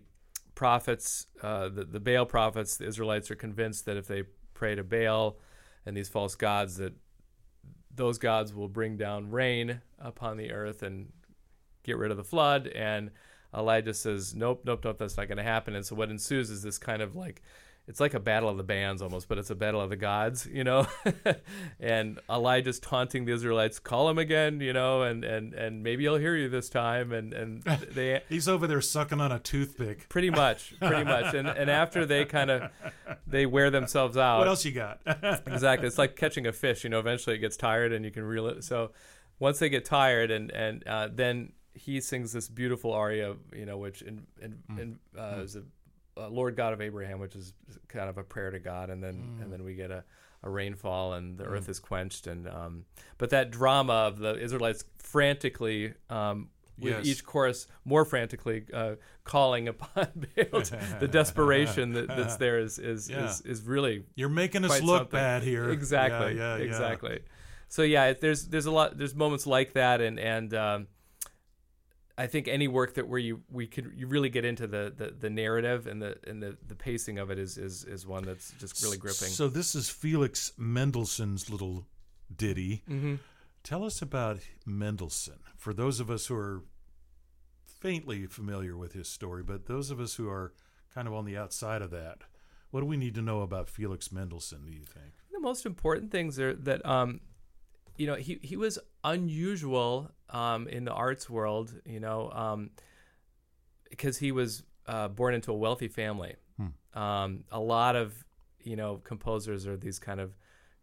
[0.55, 4.25] prophets, uh, the, the Baal prophets, the Israelites are convinced that if they
[4.55, 5.39] pray to Baal
[5.87, 6.95] and these false gods, that
[7.95, 11.13] those gods will bring down rain upon the earth and
[11.83, 12.69] get rid of the flood.
[12.69, 13.11] And
[13.55, 15.75] Elijah says, Nope, nope, nope, that's not going to happen.
[15.75, 17.43] And so what ensues is this kind of like,
[17.91, 20.47] it's like a battle of the bands almost, but it's a battle of the gods,
[20.47, 20.87] you know.
[21.81, 26.17] and Elijah's taunting the Israelites, call him again, you know, and and and maybe he'll
[26.17, 27.11] hear you this time.
[27.11, 30.09] And and they He's over there sucking on a toothpick.
[30.09, 31.35] pretty much, pretty much.
[31.35, 32.71] And and after they kind of
[33.27, 34.39] they wear themselves out.
[34.39, 35.01] What else you got?
[35.47, 35.89] exactly.
[35.89, 36.85] It's like catching a fish.
[36.85, 38.63] You know, eventually it gets tired and you can reel it.
[38.63, 38.93] So
[39.41, 43.79] once they get tired, and and uh, then he sings this beautiful aria, you know,
[43.79, 45.63] which in, in, in, uh, is a
[46.17, 47.53] uh, Lord God of Abraham, which is
[47.89, 50.05] kind of a prayer to God, and then and then we get a,
[50.43, 52.85] a rainfall and the earth is quenched, and um,
[53.19, 55.95] but that drama of the Israelites frantically.
[56.09, 56.49] Um,
[56.79, 57.07] with Yes.
[57.07, 58.95] each chorus more frantically uh,
[59.25, 60.07] calling upon
[60.51, 60.63] Baal,
[60.99, 63.27] the desperation that, that's there is is, Yeah.
[63.27, 65.19] is is really You're making us look something.
[65.19, 65.69] bad here.
[65.69, 66.39] Exactly.
[66.39, 66.63] Yeah, yeah.
[66.65, 67.21] Exactly.
[67.69, 70.87] So yeah, there's there's a lot there's moments like that, and and um,
[72.21, 75.11] I think any work that where you we could you really get into the, the,
[75.19, 78.53] the narrative and the and the, the pacing of it is, is is one that's
[78.61, 79.29] just really gripping.
[79.29, 81.87] So this is Felix Mendelssohn's little
[82.37, 82.83] ditty.
[82.87, 83.15] hmm
[83.63, 85.41] Tell us about Mendelssohn.
[85.57, 86.63] For those of us who are
[87.67, 90.53] faintly familiar with his story, but those of us who are
[90.95, 92.19] kind of on the outside of that,
[92.71, 94.65] what do we need to know about Felix Mendelssohn?
[94.67, 95.13] Do you think?
[95.33, 97.21] The most important things are that um,
[97.97, 101.75] you know he he was unusual um, in the arts world.
[101.85, 102.71] You know, um,
[103.89, 106.37] because he was uh, born into a wealthy family.
[106.95, 108.25] Um, a lot of
[108.63, 110.37] you know composers are these kind of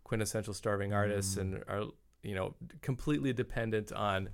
[0.03, 1.83] quintessential starving artists and are
[2.23, 4.29] you know completely dependent on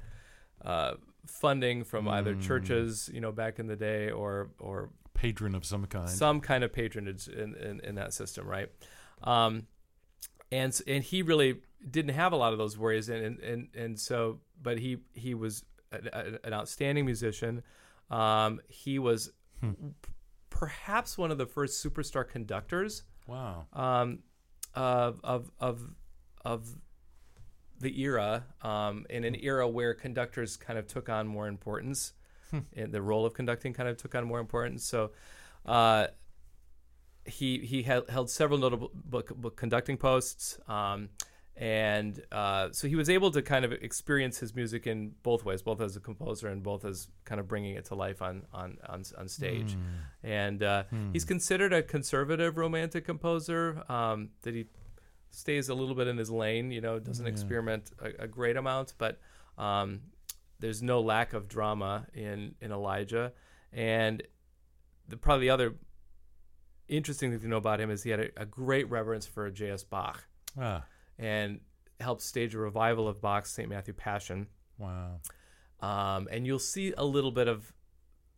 [0.64, 0.94] uh,
[1.26, 5.86] funding from either churches you know back in the day or or Patron of some
[5.86, 6.10] kind.
[6.10, 8.70] some kind of patronage in, in, in that system, right?
[9.24, 9.68] Um,
[10.52, 14.00] and and he really didn't have a lot of those worries, and and and, and
[14.00, 17.62] so, but he he was an, a- an outstanding musician.
[18.10, 19.32] Um, he was
[20.50, 23.66] perhaps one of the first superstar conductors wow.
[23.74, 24.20] um,
[24.74, 25.90] of of of
[26.44, 26.76] of
[27.80, 32.14] the era, um, in an era where conductors kind of took on more importance,
[32.76, 34.86] and the role of conducting kind of took on more importance.
[34.86, 35.12] So,
[35.66, 36.08] uh,
[37.26, 41.10] he he held, held several notable book, book conducting posts, um,
[41.56, 45.62] and uh, so he was able to kind of experience his music in both ways,
[45.62, 48.78] both as a composer and both as kind of bringing it to life on on
[48.90, 49.78] on, on stage.
[50.24, 50.84] And uh,
[51.14, 53.84] he's considered a conservative romantic composer.
[53.90, 54.66] Um, that he
[55.30, 58.94] stays a little bit in his lane, you know, doesn't experiment a, a great amount,
[58.98, 59.20] but
[59.58, 60.02] um,
[60.60, 63.32] there's no lack of drama in in Elijah.
[63.72, 64.24] And
[65.08, 65.76] the probably the other
[66.88, 69.84] interesting thing to know about him is he had a, a great reverence for J.S.
[69.84, 70.26] Bach
[70.60, 70.84] Ah,
[71.18, 71.60] and
[72.00, 73.70] helped stage a revival of Bach's St.
[73.70, 74.48] Matthew Passion.
[74.78, 75.20] wow.
[75.82, 77.74] Um, and you'll see a little bit of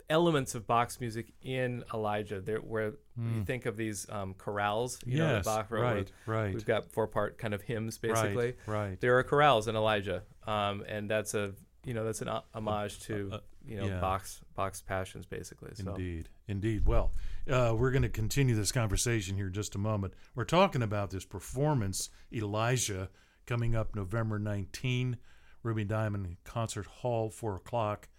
[0.09, 2.41] elements of Bach's music in Elijah.
[2.41, 5.81] There, where you think of these um, chorales, you know, that Bach wrote.
[5.81, 6.53] right, right.
[6.53, 8.55] We've got four part kind of hymns, basically.
[8.65, 8.99] Right, right.
[9.01, 11.53] There are chorales in Elijah, um, and that's a
[11.83, 13.99] you know that's an homage to you know yeah.
[13.99, 15.71] box Bach's passions, basically.
[15.73, 15.89] So.
[15.89, 16.85] Indeed, indeed.
[16.85, 17.11] Well,
[17.49, 20.13] uh, we're going to continue this conversation here in just a moment.
[20.33, 23.09] We're talking about this performance, Elijah,
[23.45, 25.17] coming up November 19,
[25.63, 28.09] Ruby Diamond Concert Hall, 4 o'clock.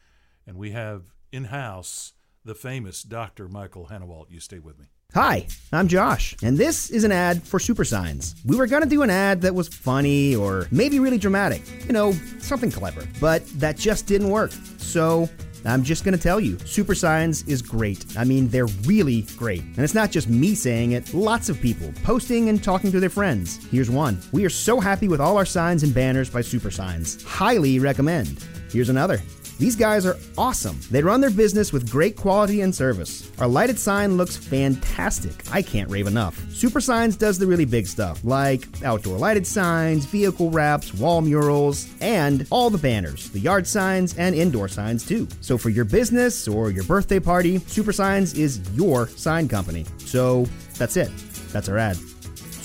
[0.47, 2.13] And we have in house
[2.45, 3.49] the famous Dr.
[3.49, 4.31] Michael Hanawalt.
[4.31, 4.87] You stay with me.
[5.17, 8.35] Hi, I'm Josh, and this is an ad for Super Signs.
[8.45, 12.13] We were gonna do an ad that was funny or maybe really dramatic, you know,
[12.39, 14.53] something clever, but that just didn't work.
[14.77, 15.27] So
[15.65, 18.05] I'm just gonna tell you, Super Signs is great.
[18.19, 19.63] I mean, they're really great.
[19.63, 23.09] And it's not just me saying it, lots of people posting and talking to their
[23.09, 23.59] friends.
[23.71, 24.21] Here's one.
[24.33, 27.23] We are so happy with all our signs and banners by Super Signs.
[27.23, 28.45] Highly recommend.
[28.71, 29.23] Here's another.
[29.59, 30.79] These guys are awesome.
[30.91, 33.31] They run their business with great quality and service.
[33.39, 35.33] Our lighted sign looks fantastic.
[35.51, 36.39] I can't rave enough.
[36.53, 41.89] Super Signs does the really big stuff, like outdoor lighted signs, vehicle wraps, wall murals,
[42.01, 45.27] and all the banners, the yard signs, and indoor signs too.
[45.41, 49.87] So for your business or your birthday party, Super Signs is your sign company.
[49.99, 50.47] So
[50.77, 51.11] that's it.
[51.53, 51.97] That's our ad.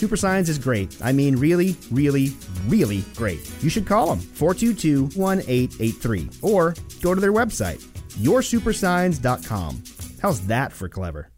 [0.02, 0.98] Super Signs is great.
[1.04, 2.34] I mean, really, really,
[2.68, 3.40] really great.
[3.62, 6.74] You should call them 422 1883 or
[7.04, 7.84] go to their website,
[8.18, 9.84] yoursupersigns.com.
[10.20, 11.30] How's that for clever?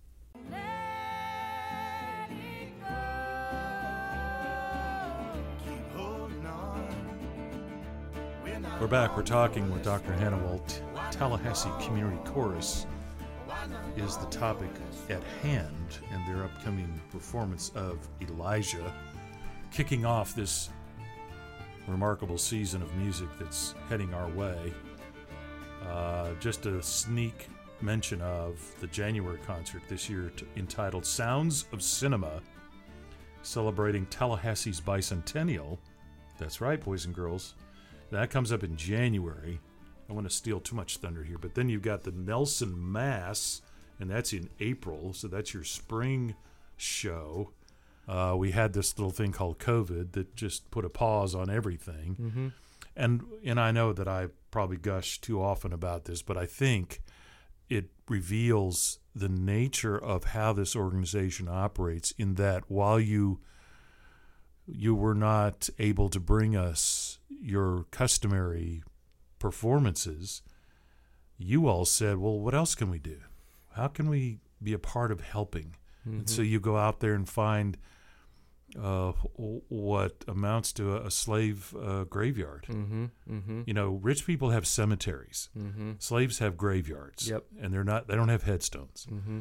[8.80, 9.18] We're back.
[9.18, 10.14] We're talking with Dr.
[10.14, 10.80] Hanawalt,
[11.12, 12.86] Tallahassee Community Chorus
[13.96, 14.70] is the topic
[15.10, 18.94] at hand, and their upcoming performance of Elijah,
[19.72, 20.70] kicking off this
[21.88, 24.74] remarkable season of music that's heading our way.
[25.88, 27.48] Uh, just a sneak
[27.82, 32.42] mention of the January concert this year t- entitled Sounds of Cinema,
[33.42, 35.78] celebrating Tallahassee's bicentennial.
[36.38, 37.56] That's right, boys and girls.
[38.12, 39.60] That comes up in January.
[40.10, 43.62] I want to steal too much thunder here, but then you've got the Nelson Mass,
[44.00, 46.36] and that's in April, so that's your spring
[46.78, 47.52] show.
[48.08, 52.18] Uh, we had this little thing called COVID that just put a pause on everything,
[52.20, 52.48] Mm-hmm.
[52.96, 57.02] and and I know that I probably gush too often about this, but I think
[57.70, 62.12] it reveals the nature of how this organization operates.
[62.18, 63.40] In that, while you
[64.68, 68.82] you were not able to bring us your customary
[69.40, 70.42] performances,
[71.38, 73.18] you all said, Well, what else can we do?
[73.76, 75.76] How can we be a part of helping?
[76.06, 77.78] And so you go out there and find
[78.78, 79.14] uh,
[79.70, 82.66] what amounts to a, slave uh, graveyard.
[82.70, 83.06] Mm-hmm.
[83.30, 83.62] Mm-hmm.
[83.66, 85.92] You know, rich people have cemeteries, Mm-hmm.
[86.00, 87.30] slaves have graveyards.
[87.30, 87.46] Yep.
[87.62, 89.08] And they're not, they don't have headstones.
[89.10, 89.40] Mm-hmm.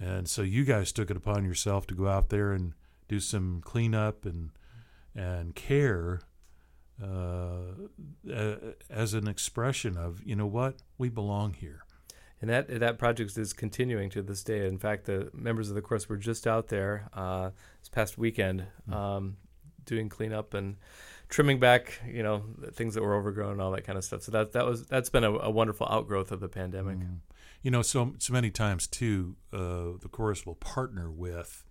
[0.00, 2.72] And so you guys took it upon yourself to go out there and
[3.08, 4.50] do some cleanup and
[5.14, 6.20] and care
[7.02, 7.72] uh,
[8.90, 11.82] as an expression of you know what we belong here.
[12.40, 14.66] And that that project is continuing to this day.
[14.66, 18.64] In fact, the members of the course were just out there uh, this past weekend
[18.92, 19.36] um,
[19.84, 20.76] doing cleanup and
[21.28, 24.22] trimming back, you know, things that were overgrown and all that kind of stuff.
[24.22, 26.98] So that that was that's been a, a wonderful outgrowth of the pandemic.
[26.98, 27.18] Mm.
[27.62, 31.64] You know, so so many times too, uh, the chorus will partner with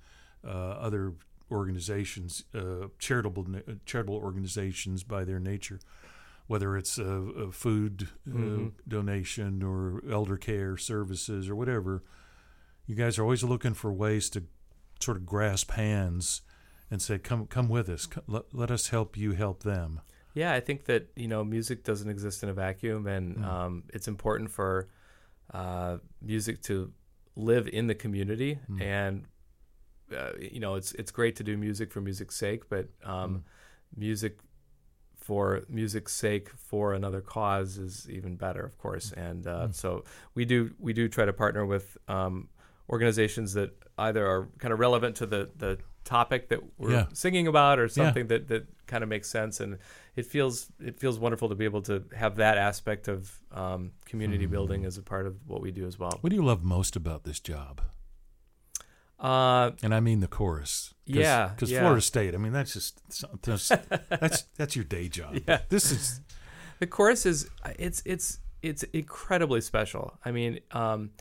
[0.45, 1.13] uh, other
[1.49, 3.47] organizations, uh, charitable
[3.85, 5.79] charitable organizations by their nature,
[6.47, 8.71] whether it's a, a food uh, Mhm.
[8.87, 12.03] donation or elder care services or whatever.
[12.85, 14.43] You guys are always looking for ways to
[14.99, 16.41] sort of grasp hands
[16.89, 18.05] and say, "Come, come with us.
[18.05, 19.99] Come, let, let us help you help them."
[20.33, 23.43] Yeah, I think that you know music doesn't exist in a vacuum, and Mm.
[23.45, 24.87] um, it's important for
[25.53, 26.91] uh, music to
[27.35, 28.59] live in the community.
[28.69, 28.81] Mm.
[28.81, 29.25] And
[30.15, 33.43] uh, you know, it's it's great to do music for music's sake, but um,
[33.95, 34.39] music
[35.27, 39.07] for music's sake for another cause is even better, of course.
[39.27, 39.89] And uh, so
[40.37, 42.47] we do we do try to partner with um,
[42.89, 47.05] organizations that either are kind of relevant to the the topic that we're Yeah.
[47.13, 49.77] singing about or something that, that kind of makes sense and
[50.15, 53.19] it feels it feels wonderful to be able to have that aspect of
[53.51, 56.45] um, community building as a part of what we do as well What do you
[56.51, 57.81] love most about this job?
[59.19, 60.93] Uh, And I mean the chorus.
[61.07, 61.79] Cause, Yeah, Because yeah.
[61.79, 63.01] Florida State, I mean, that's just
[63.41, 63.69] that's
[64.09, 65.39] that's, that's your day job.
[65.47, 65.59] Yeah.
[65.69, 66.21] This is
[66.79, 67.49] the chorus is
[67.79, 70.17] it's it's it's incredibly special.
[70.23, 71.11] I mean, um,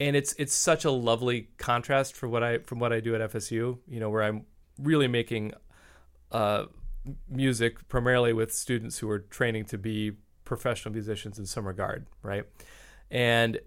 [0.00, 3.32] and it's it's such a lovely contrast for what I from what I do at
[3.32, 3.78] FSU.
[3.86, 4.46] You know, where I'm
[4.78, 5.52] really making
[6.32, 6.66] uh,
[7.28, 10.12] music primarily with students who are training to be
[10.44, 12.44] professional musicians in some regard, right?
[13.10, 13.58] And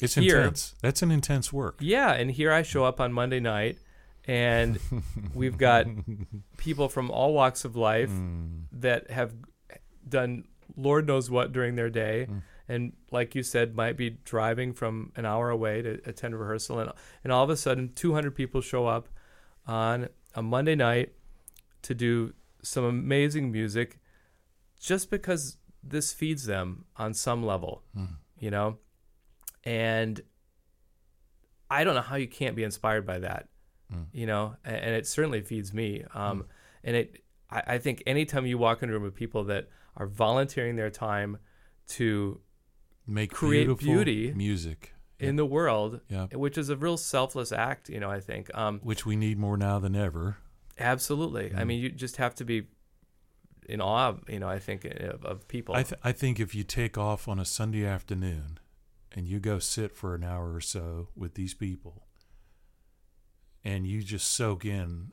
[0.00, 0.74] It's here, intense.
[0.82, 1.78] That's an intense work.
[1.80, 3.78] Yeah, and here I show up on Monday night,
[4.26, 4.78] and
[5.34, 5.86] we've got
[6.56, 8.64] people from all walks of life Mm.
[8.72, 9.32] that have
[10.08, 10.44] done
[10.76, 12.42] Lord knows what during their day, Mm.
[12.68, 16.78] and like you said, might be driving from an hour away to attend a rehearsal,
[16.78, 16.92] and
[17.24, 19.08] and all of a sudden, 200 people show up
[19.66, 21.12] on a Monday night
[21.82, 23.98] to do some amazing music,
[24.78, 28.16] just because this feeds them on some level, Mm.
[28.38, 28.78] you know,
[29.64, 30.20] and
[31.70, 33.48] I don't know how you can't be inspired by that,
[33.92, 34.06] Mm.
[34.12, 36.04] you know, and, and it certainly feeds me.
[36.14, 36.44] Um,
[36.84, 40.06] And it, I, I think anytime you walk into a room with people that are
[40.06, 41.38] volunteering their time
[41.88, 42.40] to
[43.06, 44.94] Make Create beauty music.
[45.18, 46.26] in the world, Yeah.
[46.34, 48.54] which is a real selfless act, you know, I think.
[48.54, 50.36] Um, Which we need more now than ever.
[50.78, 51.46] absolutely.
[51.54, 51.66] I Mm.
[51.66, 52.68] mean, you just have to be
[53.68, 55.74] in awe, you know, I think, of, of people.
[55.74, 58.58] I, th- I think if you take off on a Sunday afternoon
[59.12, 62.04] and you go sit for an hour or so with these people
[63.64, 65.12] and you just soak in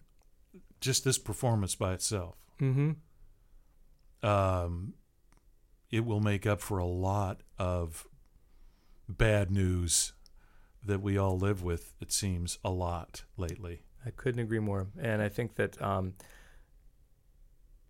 [0.82, 2.92] just this performance by itself, mm-hmm.
[4.28, 4.94] um,
[5.92, 8.08] it will make up for a lot of
[9.10, 10.14] bad news
[10.86, 13.82] that we all live with, it seems, a lot lately.
[14.06, 16.14] I couldn't agree more, and I think that um,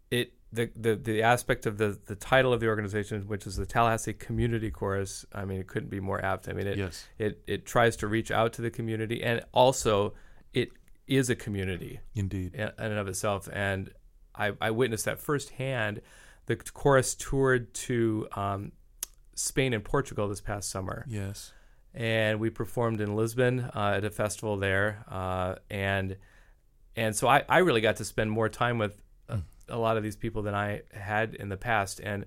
[0.10, 3.65] it the, the the aspect of the the title of the organization, which is the
[3.65, 5.26] Tallahassee Community Chorus.
[5.34, 6.48] I mean, it couldn't be more apt.
[6.49, 7.06] I mean, it yes.
[7.18, 10.14] it it tries to reach out to the community, and also
[10.53, 10.69] it
[11.07, 12.56] is a community Indeed.
[12.56, 13.48] in and of itself.
[13.52, 13.91] And
[14.34, 16.02] I, I witnessed that firsthand.
[16.48, 18.72] The chorus toured to um,
[19.36, 21.53] Spain and Portugal this past summer Yes.
[21.94, 26.18] and we performed in Lisbon uh, at a festival there, uh, and
[26.95, 29.02] and so I, I really got to spend more time with
[29.70, 32.26] a, lot of these people than I had in the past, and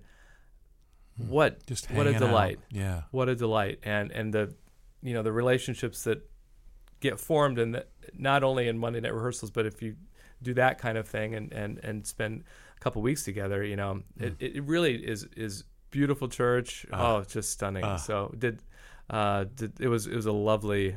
[1.17, 2.29] what Just what a hanging out.
[2.29, 3.03] delight, Yeah.
[3.11, 4.55] what a delight, and and the
[5.03, 6.29] you know the relationships that
[7.01, 7.83] get formed, and
[8.15, 9.97] not only in Monday night rehearsals, but if you
[10.43, 12.45] do that kind of thing and and and spend
[12.77, 16.87] a couple weeks together, you know, it, it really is is beautiful church.
[16.93, 17.17] Ah.
[17.17, 17.85] oh, just stunning.
[17.85, 17.97] Ah.
[17.97, 18.63] So did
[19.11, 20.97] uh, did, it was it was a lovely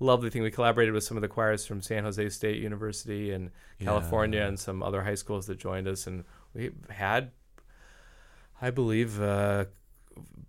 [0.00, 0.42] lovely thing.
[0.42, 3.50] We collaborated with some of the choirs from San Jose State University and
[3.80, 4.48] California Yeah.
[4.48, 6.24] and some other high schools that joined us, and
[6.54, 7.30] we had,
[8.60, 9.66] I believe, uh,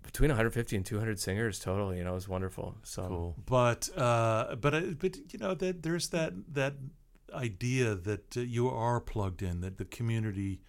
[0.03, 1.94] between 150 and 200 singers total.
[1.95, 2.76] You know, it was wonderful.
[2.84, 3.36] So Cool.
[3.45, 6.73] But uh, but uh, but you know that there's that that
[7.34, 10.61] idea that uh, you are plugged in, that the community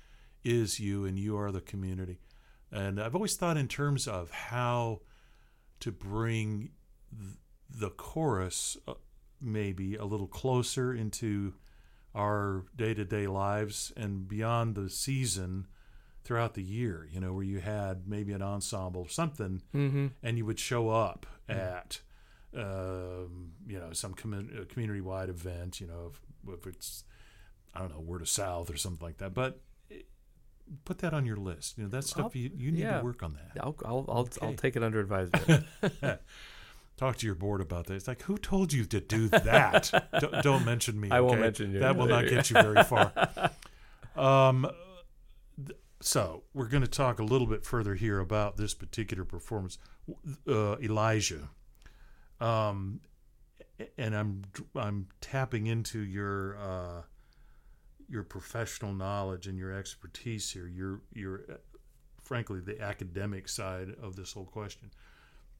[0.44, 2.18] is you and you are the community.
[2.70, 5.00] And I've always thought in terms of how
[5.80, 6.70] to bring
[7.10, 7.34] th-
[7.78, 8.94] the chorus uh,
[9.40, 11.54] maybe a little closer into
[12.14, 15.66] our day-to-day lives and beyond the season
[16.24, 20.36] throughout the year you know where you had maybe an ensemble or something hmm and
[20.38, 22.00] you would show up at
[22.54, 27.04] um, you know some commun- uh, community-wide event you know if, if it's
[27.74, 29.32] i don't know word of south or something like that.
[29.34, 30.02] But eh,
[30.84, 31.78] put that on your list.
[31.78, 32.98] You know that stuff I'll- you, you need yeah.
[32.98, 33.62] to work on that.
[33.62, 35.64] I'll I'll I'll, I'll take it under advisement.
[37.02, 37.94] talk to your board about that.
[37.94, 39.90] It's like who told you to do that?
[40.20, 41.80] Don't, don't mention me I won't mention you.
[41.80, 43.12] that will not get you very far.
[44.14, 44.68] Um
[45.56, 49.78] th- so we're going to talk a little bit further here about this particular performance
[50.46, 51.48] uh, elijah.
[52.42, 53.00] Um
[53.96, 54.42] and i'm
[54.76, 57.02] i'm tapping into your uh
[58.06, 60.66] your professional knowledge and your expertise here.
[60.66, 61.54] Your your uh,
[62.22, 64.90] frankly the academic side of this whole question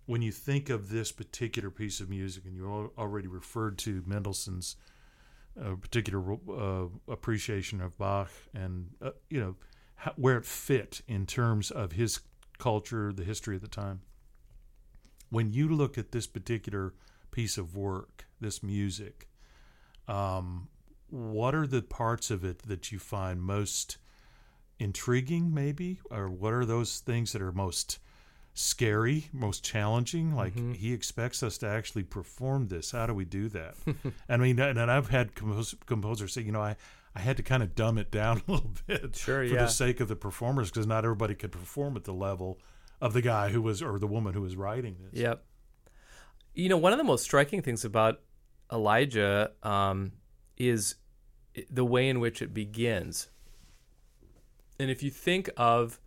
[0.07, 4.77] when you think of this particular piece of music, and you already referred to Mendelssohn's
[5.61, 9.57] uh, particular uh, appreciation of Bach, and uh, you know
[9.95, 12.21] how, where it fit in terms of his
[12.59, 14.01] culture, the history of the time.
[15.31, 16.95] When you look at this particular
[17.31, 19.29] piece of work, this music,
[20.09, 20.69] um,
[21.09, 23.99] what are the parts of it that you find most
[24.79, 27.99] intriguing, maybe, or what are those things that are most
[28.55, 30.35] scary, most challenging.
[30.35, 30.77] Like Mhm.
[30.77, 32.91] he expects us to actually perform this.
[32.91, 33.75] How do we do that?
[34.29, 36.77] I mean, and, and I've had compos- composers say, you know, I,
[37.15, 39.63] I had to kind of dumb it down a little bit Sure, for yeah.
[39.65, 42.59] the sake of the performers because not everybody could perform at the level
[43.01, 45.21] of the guy who was or the woman who was writing this.
[45.21, 45.45] Yep.
[46.55, 48.21] You know, one of the most striking things about
[48.71, 50.13] Elijah um,
[50.59, 50.97] is
[51.71, 53.29] the way in which it begins.
[54.79, 55.99] And if you think of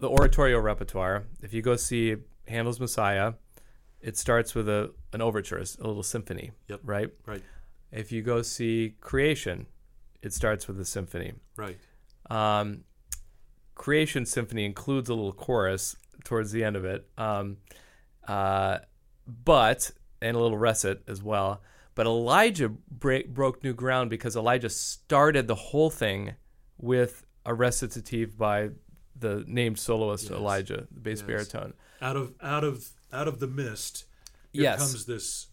[0.00, 2.16] the oratorio repertoire, if you go see
[2.46, 3.34] Handel's Messiah,
[4.00, 6.80] it starts with a an overture, a little symphony, Yep.
[6.84, 7.10] right?
[7.26, 7.42] Right.
[7.90, 9.66] If you go see Creation,
[10.22, 11.32] it starts with a symphony.
[11.56, 11.78] Right.
[12.30, 12.84] Um,
[13.74, 17.08] Creation Symphony includes a little chorus towards the end of it.
[17.16, 17.58] Um,
[18.26, 18.78] uh,
[19.26, 21.62] but and a little recit as well.
[21.94, 26.34] But Elijah break, broke new ground because Elijah started the whole thing
[26.76, 28.70] with a recitative by
[29.20, 30.32] the named soloist Yes.
[30.38, 31.26] Elijah, the bass Yes.
[31.26, 31.74] baritone.
[32.00, 34.04] Out of out of out of the mist,
[34.52, 34.78] here Yes.
[34.78, 35.48] comes this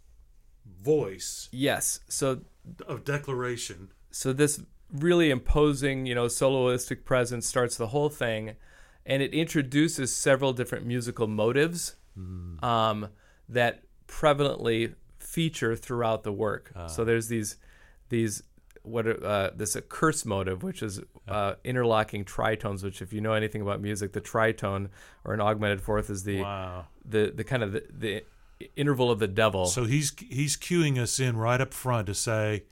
[0.65, 1.99] voice Yes.
[2.07, 2.41] So
[2.87, 3.89] of declaration.
[4.11, 4.61] so this
[4.91, 8.55] really imposing, you know, soloistic presence starts the whole thing,
[9.05, 11.95] and it introduces several different musical motives
[12.63, 13.09] um,
[13.49, 16.71] that prevalently feature throughout the work.
[16.87, 17.57] So there's these
[18.09, 18.41] these
[18.85, 22.83] what uh, this a curse motive, which is uh, interlocking tritones.
[22.83, 24.89] Which, if you know anything about music, the tritone
[25.23, 26.85] or an augmented fourth is the Wow.
[27.03, 28.23] the the kind of the, the
[28.75, 29.65] interval of the devil.
[29.65, 32.63] So he's he's cueing us in right up front to say,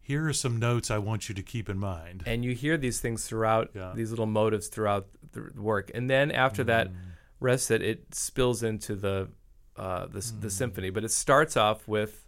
[0.00, 2.22] here are some notes I want you to keep in mind.
[2.26, 3.92] and you hear these things throughout Yeah.
[3.94, 6.94] these little motives throughout the work and then after that Mm.
[7.40, 9.28] rest it it spills into the
[9.76, 10.40] uh, the, Mm.
[10.42, 12.26] the symphony but it starts off with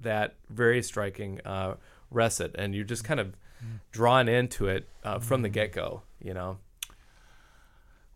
[0.00, 1.74] that very striking uh,
[2.12, 3.34] recit and you're just kind of
[3.64, 3.78] Mm.
[3.92, 6.58] drawn into it uh, from the get-go you know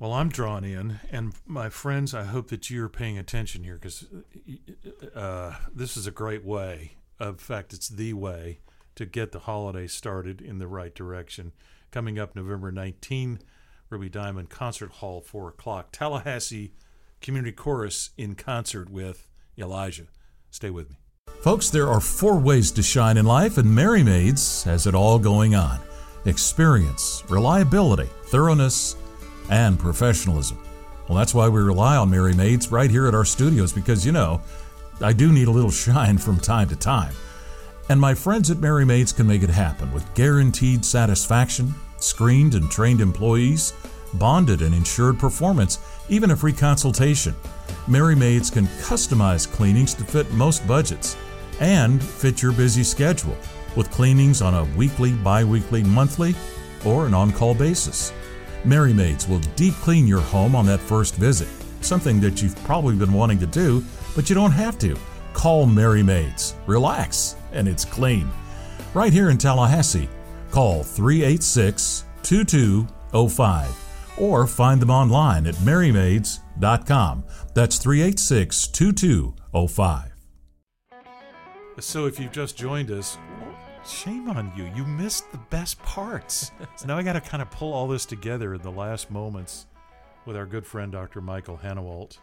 [0.00, 4.04] Well, I'm drawn in, and my friends, I hope that you're paying attention here because
[5.14, 6.96] uh, this is a great way.
[7.20, 8.58] In fact, it's the way
[8.96, 11.52] to get the holiday started in the right direction.
[11.92, 13.38] Coming up November 19,
[13.88, 15.88] Ruby Diamond Concert Hall, 4 o'clock.
[15.92, 16.72] Tallahassee
[17.22, 20.08] Community Chorus in concert with Elijah.
[20.50, 20.96] Stay with me.
[21.46, 25.16] Folks, there are four ways to shine in life, and Merry Maids has it all
[25.16, 25.78] going on
[26.24, 28.96] experience, reliability, thoroughness,
[29.48, 30.58] and professionalism.
[31.06, 34.10] Well, that's why we rely on Merry Maids right here at our studios because, you
[34.10, 34.42] know,
[35.00, 37.14] I do need a little shine from time to time.
[37.88, 42.68] And my friends at Merry Maids can make it happen with guaranteed satisfaction, screened and
[42.68, 43.72] trained employees,
[44.14, 45.78] bonded and insured performance,
[46.08, 47.34] even a free consultation.
[47.88, 51.16] Merry Maids can customize cleanings to fit most budgets
[51.60, 53.36] and fit your busy schedule
[53.76, 56.34] with cleanings on a weekly, bi weekly, monthly,
[56.84, 58.12] or an on call basis.
[58.64, 61.48] Merry Maids will deep clean your home on that first visit,
[61.82, 63.84] something that you've probably been wanting to do,
[64.14, 64.96] but you don't have to.
[65.34, 66.54] Call Merry Maids.
[66.66, 68.28] Relax, and it's clean.
[68.94, 70.08] Right here in Tallahassee,
[70.50, 73.85] call 386 2205
[74.18, 77.24] or find them online at merrymaids.com.
[77.54, 80.12] That's 386 2205.
[81.78, 83.18] So if you've just joined us,
[83.86, 84.70] shame on you.
[84.74, 86.50] You missed the best parts.
[86.76, 89.66] so now I got to kind of pull all this together in the last moments
[90.24, 91.20] with our good friend Dr.
[91.20, 92.18] Michael Hanawalt.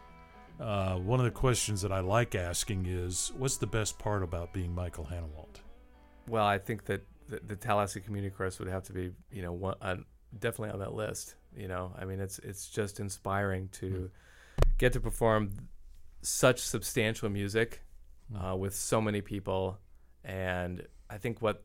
[0.60, 4.52] Uh, one of the questions that I like asking is, what's the best part about
[4.52, 5.60] being Michael Hanawalt?
[6.28, 9.52] well i think that the, the tallahassee community chorus would have to be you know
[9.52, 10.04] one,
[10.38, 14.10] definitely on that list you know i mean it's it's just inspiring to
[14.78, 15.50] get to perform
[16.22, 17.82] such substantial music
[18.36, 19.78] uh, with so many people
[20.24, 21.64] and i think what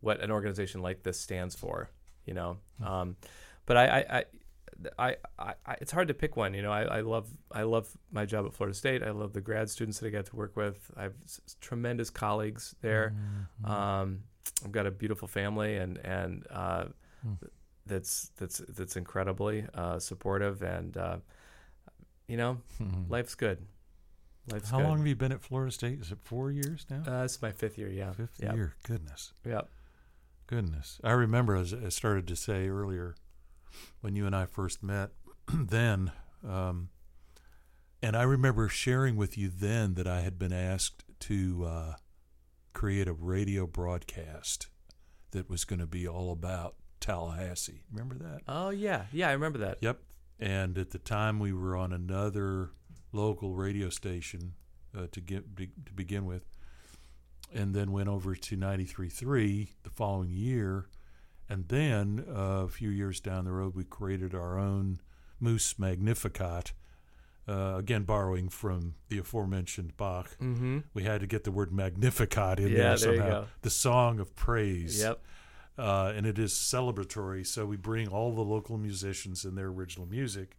[0.00, 1.90] what an organization like this stands for
[2.24, 3.16] you know um,
[3.66, 4.24] but I, I, I
[4.98, 6.52] I, I, I, it's hard to pick one.
[6.52, 9.02] You know, I, I love, I love my job at Florida State.
[9.02, 10.90] I love the grad students that I get to work with.
[10.94, 13.14] I have s- tremendous colleagues there.
[13.64, 14.24] Um,
[14.62, 16.84] I've got a beautiful family, and and uh,
[17.86, 21.16] that's that's that's incredibly uh, supportive, and uh,
[22.28, 22.58] you know,
[23.08, 23.58] life's good.
[24.50, 24.86] Life's How good.
[24.86, 26.00] long have you been at Florida State?
[26.00, 27.02] Is it four years now?
[27.06, 27.88] Uh, is my fifth year.
[27.88, 28.74] Yeah, Fifth yeah, year.
[28.84, 29.32] Goodness.
[29.44, 29.62] yeah.
[30.46, 31.00] Goodness.
[31.02, 33.16] I remember, as I started to say earlier,
[34.00, 35.10] when you and I first met,
[35.52, 36.12] then,
[36.48, 36.90] um,
[38.00, 41.94] and I remember sharing with you then that I had been asked to uh,
[42.72, 44.68] create a radio broadcast
[45.32, 47.82] that was going to be all about Tallahassee.
[47.92, 48.40] Remember that?
[48.48, 49.28] Oh yeah, yeah.
[49.28, 49.78] I remember that.
[49.80, 49.98] Yep.
[50.38, 52.70] And at the time, we were on another
[53.12, 54.52] local radio station
[54.96, 56.44] uh, to get be, to begin with,
[57.54, 60.88] and then went over to 93.3 the following year,
[61.48, 65.00] and then uh, a few years down the road, we created our own
[65.40, 66.72] Moose Magnificat.
[67.48, 70.78] Uh, again, borrowing from the aforementioned Bach, Mm-hmm.
[70.94, 73.28] we had to get the word Magnificat in Yeah, there there somehow.
[73.42, 73.46] go.
[73.62, 75.22] The song of praise Yep.
[75.78, 77.46] Uh, and it is celebratory.
[77.46, 80.56] So we bring all the local musicians and their original music,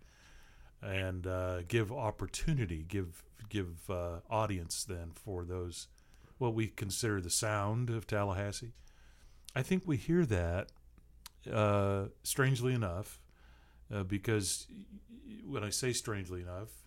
[0.81, 5.87] and uh, give opportunity, give give uh, audience then for those
[6.37, 8.73] what we consider the sound of Tallahassee.
[9.55, 10.71] I think we hear that,
[11.51, 13.19] uh, strangely enough,
[13.91, 14.67] uh, because
[15.43, 16.83] when I say strangely enough,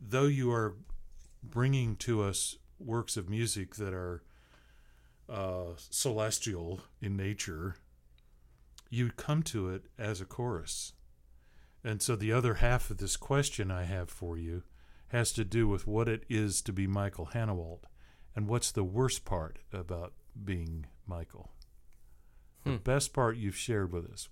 [0.00, 0.74] though you are
[1.44, 4.22] bringing to us works of music that are
[5.32, 7.76] uh, celestial in nature,
[8.90, 10.92] you come to it as a chorus.
[11.82, 14.62] And so the other half of this question I have for you
[15.08, 17.84] has to do with what it is to be Michael Hanawalt,
[18.36, 20.12] and what's the worst part about
[20.44, 21.52] being Michael.
[22.64, 22.76] The Hmm.
[22.76, 24.28] best part you've shared with us.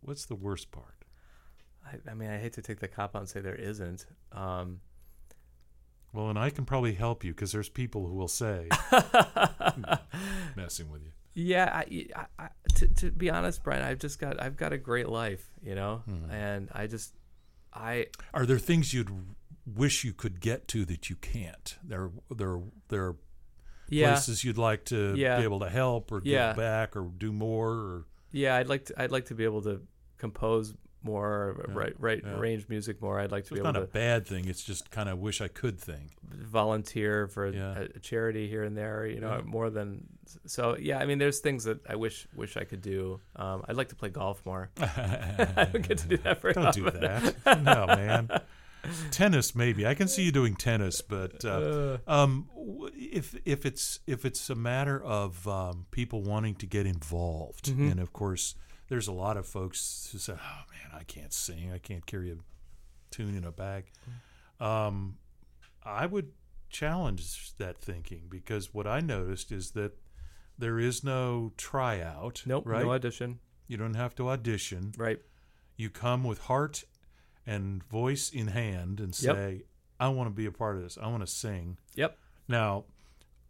[0.00, 1.04] What's the worst part?
[1.84, 4.06] I, I mean, I hate to take the cop out and say there isn't.
[4.30, 4.80] Um,
[6.12, 8.68] Well, and I can probably help you because there's people who will say,
[10.72, 11.12] messing with you.
[11.34, 14.78] Yeah, I, I, I, to, to be honest, Brian, I've just got I've got a
[14.78, 16.30] great life, you know, Hmm.
[16.30, 17.14] and I just
[17.72, 19.10] I Are there things you'd
[19.66, 21.78] wish you could get to that you can't?
[21.82, 23.16] There, there, there are
[23.88, 25.38] yeah places you'd like to Yeah.
[25.38, 26.52] be able to help or give Yeah.
[26.52, 27.70] back or do more.
[27.70, 29.80] Or yeah I'd like to I'd like to be able to
[30.18, 30.74] compose
[31.04, 32.34] more, or Yeah, write write yeah.
[32.38, 33.18] arrange music more.
[33.20, 34.46] I'd like to so be it's not a bad thing.
[34.48, 36.10] It's just kind of wish I could thing.
[36.30, 37.78] volunteer for a- Yeah.
[37.94, 40.06] a, charity here and there, you know, more than
[40.46, 40.76] so.
[40.78, 43.20] Yeah, I mean, there's things that I wish wish I could do.
[43.36, 44.70] Um, I'd like to play golf more.
[44.80, 47.00] I don't get to do that very Don't do often.
[47.00, 47.62] that.
[47.62, 48.28] No, man.
[49.12, 49.86] Tennis, maybe.
[49.86, 52.48] I can see you doing tennis, but uh, um,
[52.96, 57.92] if if it's if it's a matter of um, people wanting to get involved, Mhm.
[57.92, 58.56] and of course,
[58.92, 61.72] there's a lot of folks who say, "Oh man, I can't sing.
[61.72, 62.36] I can't carry a
[63.10, 63.90] tune in a bag."
[64.60, 65.16] Um,
[65.82, 66.32] I would
[66.68, 69.92] challenge that thinking because what I noticed is that
[70.58, 72.42] there is no tryout.
[72.44, 72.84] Nope, right?
[72.84, 73.40] no audition.
[73.66, 75.18] you don't have to audition Right.
[75.76, 76.84] you come with heart
[77.46, 79.36] and voice in hand and Yep.
[79.36, 79.62] say,
[79.98, 80.98] I want to be a part of this.
[80.98, 81.78] I want to sing.
[81.94, 82.18] Yep.
[82.48, 82.84] Now,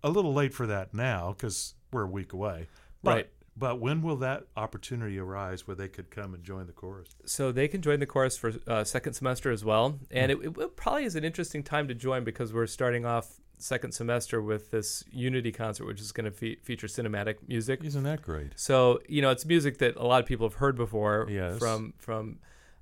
[0.05, 2.69] a little late for that now because we're a week away.
[3.02, 3.31] But, Right.
[3.57, 7.15] But when will that opportunity arise where they could come and join the chorus?
[7.27, 10.45] So they can join the chorus for uh, second semester as well, and Hmm.
[10.47, 14.41] it, it probably is an interesting time to join because we're starting off second semester
[14.43, 17.85] with this Unity concert, which is going to fe- feature cinematic music.
[17.85, 18.53] Isn't that great?
[18.57, 21.59] So you know, it's music that a lot of people have heard before Yes.
[21.59, 22.39] from from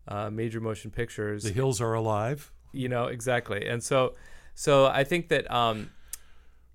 [0.09, 1.42] uh, major motion pictures.
[1.42, 2.52] The hills are alive.
[2.72, 4.14] you know exactly, and so
[4.55, 5.90] so I think that um,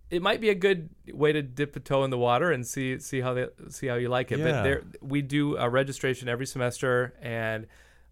[0.09, 2.99] it might be a good way to dip a toe in the water and see
[2.99, 4.39] see how they see how you like it.
[4.39, 4.45] Yeah.
[4.51, 7.67] But there we do a registration every semester, and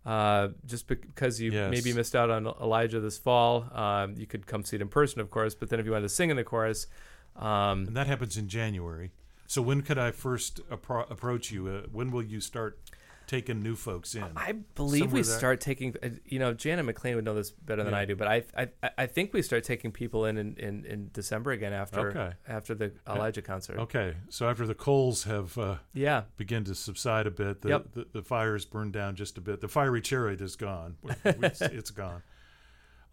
[0.06, 1.72] uh, just because you Yes.
[1.72, 5.22] maybe missed out on Elijah this fall, um, you could come see it in person,
[5.22, 5.56] of course.
[5.56, 6.88] But then if you wanted to sing in the chorus,
[7.36, 9.12] um, And that happens in January.
[9.48, 11.68] So when could I first appro- approach you?
[11.68, 12.80] Uh, when will you start
[13.28, 14.24] taking new folks in?
[14.36, 15.38] I believe we there.
[15.38, 15.96] start taking.
[16.04, 18.00] uh, You know, Janet McLean would know this better than Yeah.
[18.00, 18.68] I do, but I, I,
[18.98, 22.32] I think we start taking people in in, in, in December again after Okay.
[22.48, 23.80] after the Elijah concert.
[23.80, 27.62] Okay, so after the coals have uh, Yeah, begin to subside a bit.
[27.62, 27.94] The, Yep.
[27.94, 29.62] the, the fire's burned down just a bit.
[29.62, 30.98] The fiery chariot is gone.
[31.26, 32.22] it's, it's gone.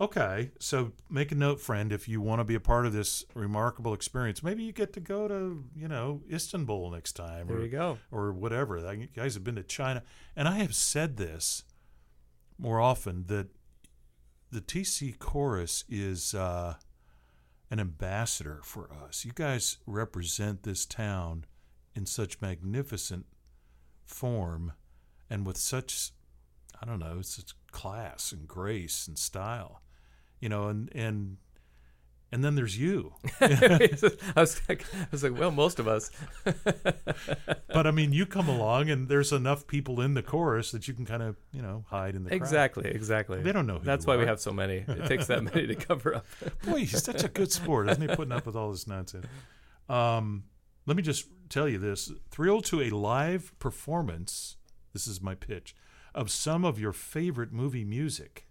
[0.01, 3.23] Okay, so make a note, friend, if you want to be a part of this
[3.35, 4.43] remarkable experience.
[4.43, 7.99] Maybe you get to go to, you know, Istanbul next time there or, you go.
[8.11, 8.79] or whatever.
[8.95, 10.03] You guys have been to China.
[10.35, 11.65] And I have said this
[12.59, 13.49] more often that
[14.51, 16.77] the TC chorus is uh,
[17.71, 19.27] an ambassador for us.
[19.27, 21.45] You guys represent this town
[21.95, 23.27] in such magnificent
[24.07, 24.73] form
[25.29, 26.13] and with such
[26.83, 29.83] I don't know, such class and grace and style.
[30.41, 31.37] You know, and and
[32.33, 33.13] and then there's you.
[33.41, 33.89] I
[34.37, 36.11] was like, I was like, well, most of us.
[37.73, 40.93] But I mean, you come along and there's enough people in the chorus that you
[40.93, 42.37] can kind of, you know, hide in the crowd.
[42.37, 43.41] Exactly, exactly.
[43.41, 44.85] They don't know who That's why we have so many.
[44.87, 46.27] It takes that many to cover up.
[46.65, 48.15] Boy, he's such a good sport, isn't he?
[48.15, 49.27] Putting up with all this nonsense.
[49.89, 50.45] Um,
[50.85, 54.57] let me just tell you this: thrilled to a live performance.
[54.93, 55.75] This is my pitch
[56.15, 58.47] of some of your favorite movie music.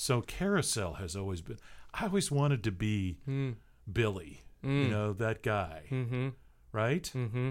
[0.00, 1.58] So Carousel has always been.
[1.92, 3.56] I always wanted to be Mm.
[3.92, 4.90] Billy, you Mm.
[4.90, 6.28] know that guy, Mm-hmm.
[6.70, 7.02] right?
[7.14, 7.50] Mm-hmm.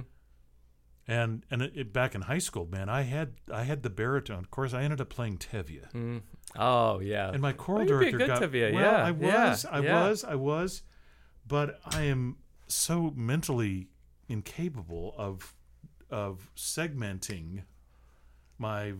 [1.09, 4.39] And and it, it- back in high school, man, I had I had the baritone.
[4.39, 5.91] Of course, I ended up playing Tevye.
[5.91, 6.21] Mm.
[6.55, 7.29] Oh yeah.
[7.31, 8.81] And my choral Oh, be a director good got Tevye, well.
[8.81, 10.83] yeah, I yeah, was, I was, I was,
[11.45, 12.37] but I am
[12.67, 13.89] so mentally
[14.29, 15.53] incapable of
[16.09, 17.63] of segmenting
[18.57, 18.93] my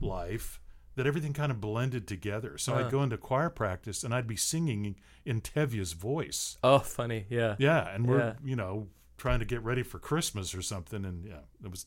[0.00, 0.60] life
[0.96, 2.56] that everything kind of blended together.
[2.58, 2.78] So Uh.
[2.84, 6.56] I'd go into choir practice and I'd be singing in Tevye's voice.
[6.62, 7.26] oh, funny.
[7.28, 7.56] Yeah.
[7.58, 8.34] Yeah, and we're Yeah.
[8.44, 11.86] you know trying to get ready for Christmas or something, and yeah, it was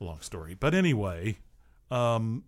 [0.00, 0.54] a long story.
[0.54, 1.38] But anyway,
[1.90, 2.44] um,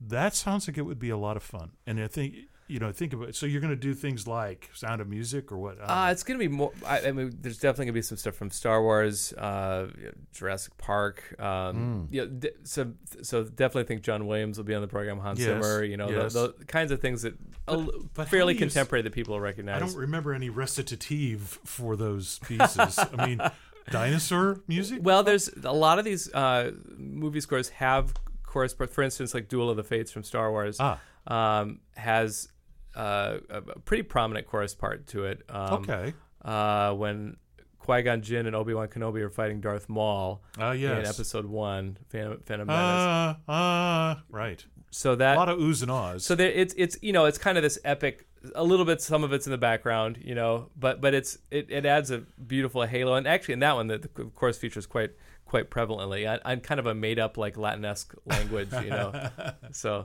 [0.00, 1.70] that sounds like it would be a lot of fun.
[1.86, 2.34] And I think
[2.68, 3.36] you know, think about it.
[3.36, 5.78] So you're going to do things like Sound of Music or what?
[5.80, 6.72] I Uh, it's gonna be more.
[6.84, 9.88] I, I mean, there's definitely gonna be some stuff from Star Wars, uh,
[10.32, 11.34] Jurassic Park.
[11.38, 12.08] Um, Mm.
[12.10, 15.18] yeah, d- so so definitely think John Williams will be on the program.
[15.18, 16.32] Hans Yes, Zimmer, you know, yes.
[16.32, 17.34] the, the kinds of things that
[17.68, 17.76] a,
[18.14, 19.40] but fairly do s- contemporary that people will
[19.76, 22.98] I don't remember any recitative for those pieces.
[22.98, 23.40] I mean,
[23.90, 25.00] dinosaur music.
[25.02, 29.70] Well, there's a lot of these uh, movie scores have chorus, for instance, like Duel
[29.70, 32.48] of the Fates from Star Wars Ah, um, has
[32.96, 35.42] uh, a pretty prominent chorus part to it.
[35.48, 36.14] Um, okay.
[36.44, 37.36] Uh, when
[37.78, 40.98] Qui Gon Jinn and Obi Wan Kenobi are fighting Darth Maul Ah, yes.
[41.00, 42.82] in Episode One, Phantom, Phantom Menace.
[42.82, 44.64] Ah, ah, right.
[44.90, 46.24] so that A lot of oohs and ahs.
[46.24, 48.26] so there, it's it's you know it's kind of this epic.
[48.54, 51.66] A little bit, some of it's in the background, you know, but but it's it,
[51.68, 53.14] it adds a beautiful halo.
[53.14, 55.10] And actually, in that one, the, the chorus features quite
[55.46, 56.28] quite prevalently.
[56.28, 59.30] I, I'm kind of a made up like Latinesque language, you know.
[59.72, 60.04] so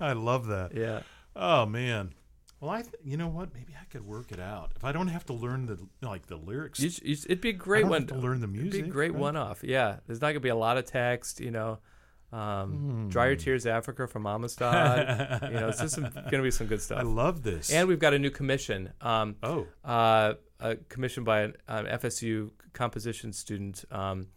[0.00, 0.74] I love that.
[0.74, 1.02] yeah.
[1.36, 2.14] Oh man.
[2.60, 3.52] Well, I th- you know what?
[3.54, 6.36] Maybe I could work it out if I don't have to learn the like the
[6.36, 6.78] lyrics.
[6.80, 8.00] You, you, it'd be a I great don't one.
[8.02, 8.84] have to learn the It'd music.
[8.84, 9.20] be a great right?
[9.20, 9.64] one-off.
[9.64, 11.40] Yeah, there's not gonna be a lot of text.
[11.40, 11.78] You know,
[12.32, 13.30] um, "Dry Hmm.
[13.30, 15.42] Your Tears, Africa" from Amistad.
[15.50, 16.98] you know, it's just some, gonna be some good stuff.
[17.00, 17.72] I love this.
[17.72, 18.92] and we've got a new commission.
[19.00, 24.28] Um, oh, uh, a commission by an um, FSU composition student um,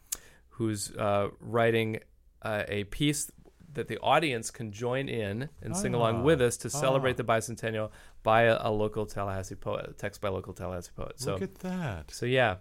[0.49, 1.99] who's uh, writing
[2.41, 3.31] uh, a piece
[3.75, 6.77] that the audience can join in and sing along Ah, with us to ah.
[6.77, 7.91] celebrate the bicentennial
[8.23, 11.19] by a, a local Tallahassee poet, a text by a local Tallahassee poet.
[11.19, 12.11] So, look at that.
[12.11, 12.55] so yeah,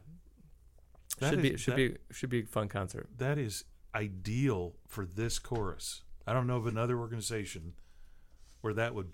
[1.21, 3.09] That should is- be should that- be should be a fun concert.
[3.19, 3.65] That is
[3.95, 6.03] ideal for this chorus.
[6.27, 7.75] I don't know of another organization
[8.61, 9.13] where that would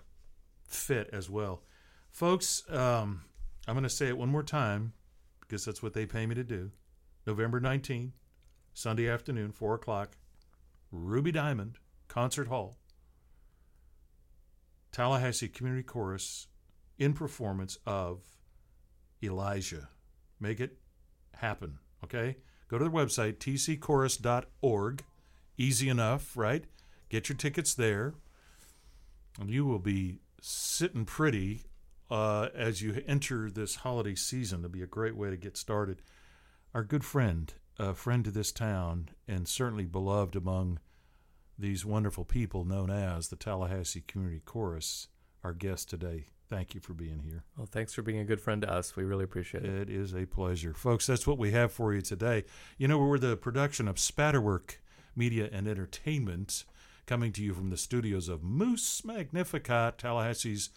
[0.67, 1.63] fit as well.
[2.09, 3.23] Folks, um,
[3.67, 4.93] I'm going to say it one more time
[5.41, 6.71] because that's what they pay me to do.
[7.27, 8.13] November 19,
[8.73, 10.17] Sunday afternoon, 4 o'clock,
[10.91, 11.77] Ruby Diamond
[12.11, 12.75] Concert Hall.
[14.91, 16.47] Tallahassee Community Chorus
[16.99, 18.19] in performance of
[19.23, 19.87] Elijah.
[20.37, 20.77] Make it
[21.35, 22.35] happen, okay?
[22.67, 25.03] Go to their website, tcchorus.org.
[25.57, 26.65] Easy enough, right?
[27.07, 28.13] Get your tickets there.
[29.39, 31.63] And you will be sitting pretty
[32.09, 34.59] uh, as you enter this holiday season.
[34.59, 36.01] It'll be a great way to get started.
[36.73, 40.79] Our good friend, a friend to this town, and certainly beloved among
[41.61, 45.07] these wonderful people known as the Tallahassee Community Chorus,
[45.43, 46.25] our guest today.
[46.49, 47.43] Thank you for being here.
[47.55, 48.95] Well, thanks for being a good friend to us.
[48.95, 49.89] We really appreciate it.
[49.89, 50.73] It is a pleasure.
[50.73, 52.43] Folks, that's what we have for you today.
[52.77, 54.75] You know, we're the production of Spatterwork
[55.15, 56.65] Media and Entertainment,
[57.05, 60.71] coming to you from the studios of Moose Magnificat, Tallahassee's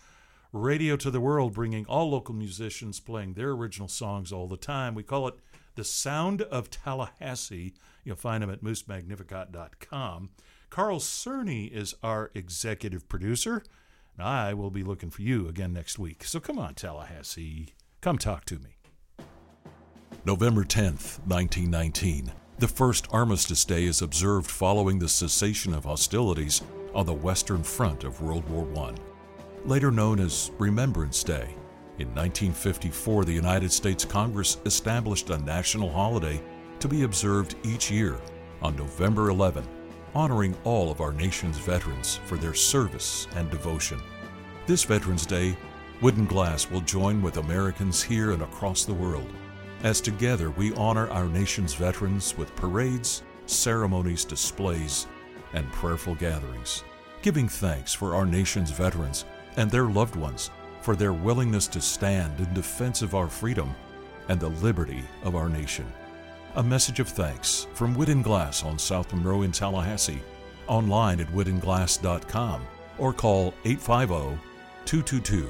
[0.53, 4.95] Radio to the World, bringing all local musicians playing their original songs all the time.
[4.95, 5.35] We call it
[5.75, 7.75] The Sound of Tallahassee.
[8.05, 10.31] You'll find them at moosemagnificat.com.
[10.71, 13.63] Carl Cerny is our executive producer.
[14.17, 16.25] And I will be looking for you again next week.
[16.25, 17.75] So come on, Tallahassee.
[18.01, 18.77] Come talk to me.
[20.25, 22.33] November 10th, 1919.
[22.59, 26.63] The first Armistice Day is observed following the cessation of hostilities
[26.95, 28.95] on the Western Front of World War I.
[29.65, 31.57] Later known as Remembrance Day,
[31.99, 36.41] in 1954 the United States Congress established a national holiday
[36.81, 38.21] to be observed each year
[38.63, 39.67] on November 11,
[40.15, 44.01] honoring all of our nation's veterans for their service and devotion.
[44.67, 45.57] This Veterans Day,
[46.01, 49.31] Wooden Glass will join with Americans here and across the world
[49.85, 55.07] as together we honor our nation's veterans with parades, ceremonies, displays,
[55.53, 56.83] and prayerful gatherings,
[57.23, 59.27] giving thanks for our nation's veterans
[59.57, 60.51] and their loved ones
[60.81, 63.75] for their willingness to stand in defense of our freedom
[64.29, 65.87] and the liberty of our nation.
[66.57, 70.23] A message of thanks from Wooden Glass on South Monroe in Tallahassee,
[70.69, 72.63] online at woodenglass.com
[72.97, 74.39] or call 850
[74.85, 75.49] 222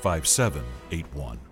[0.00, 1.45] 5781.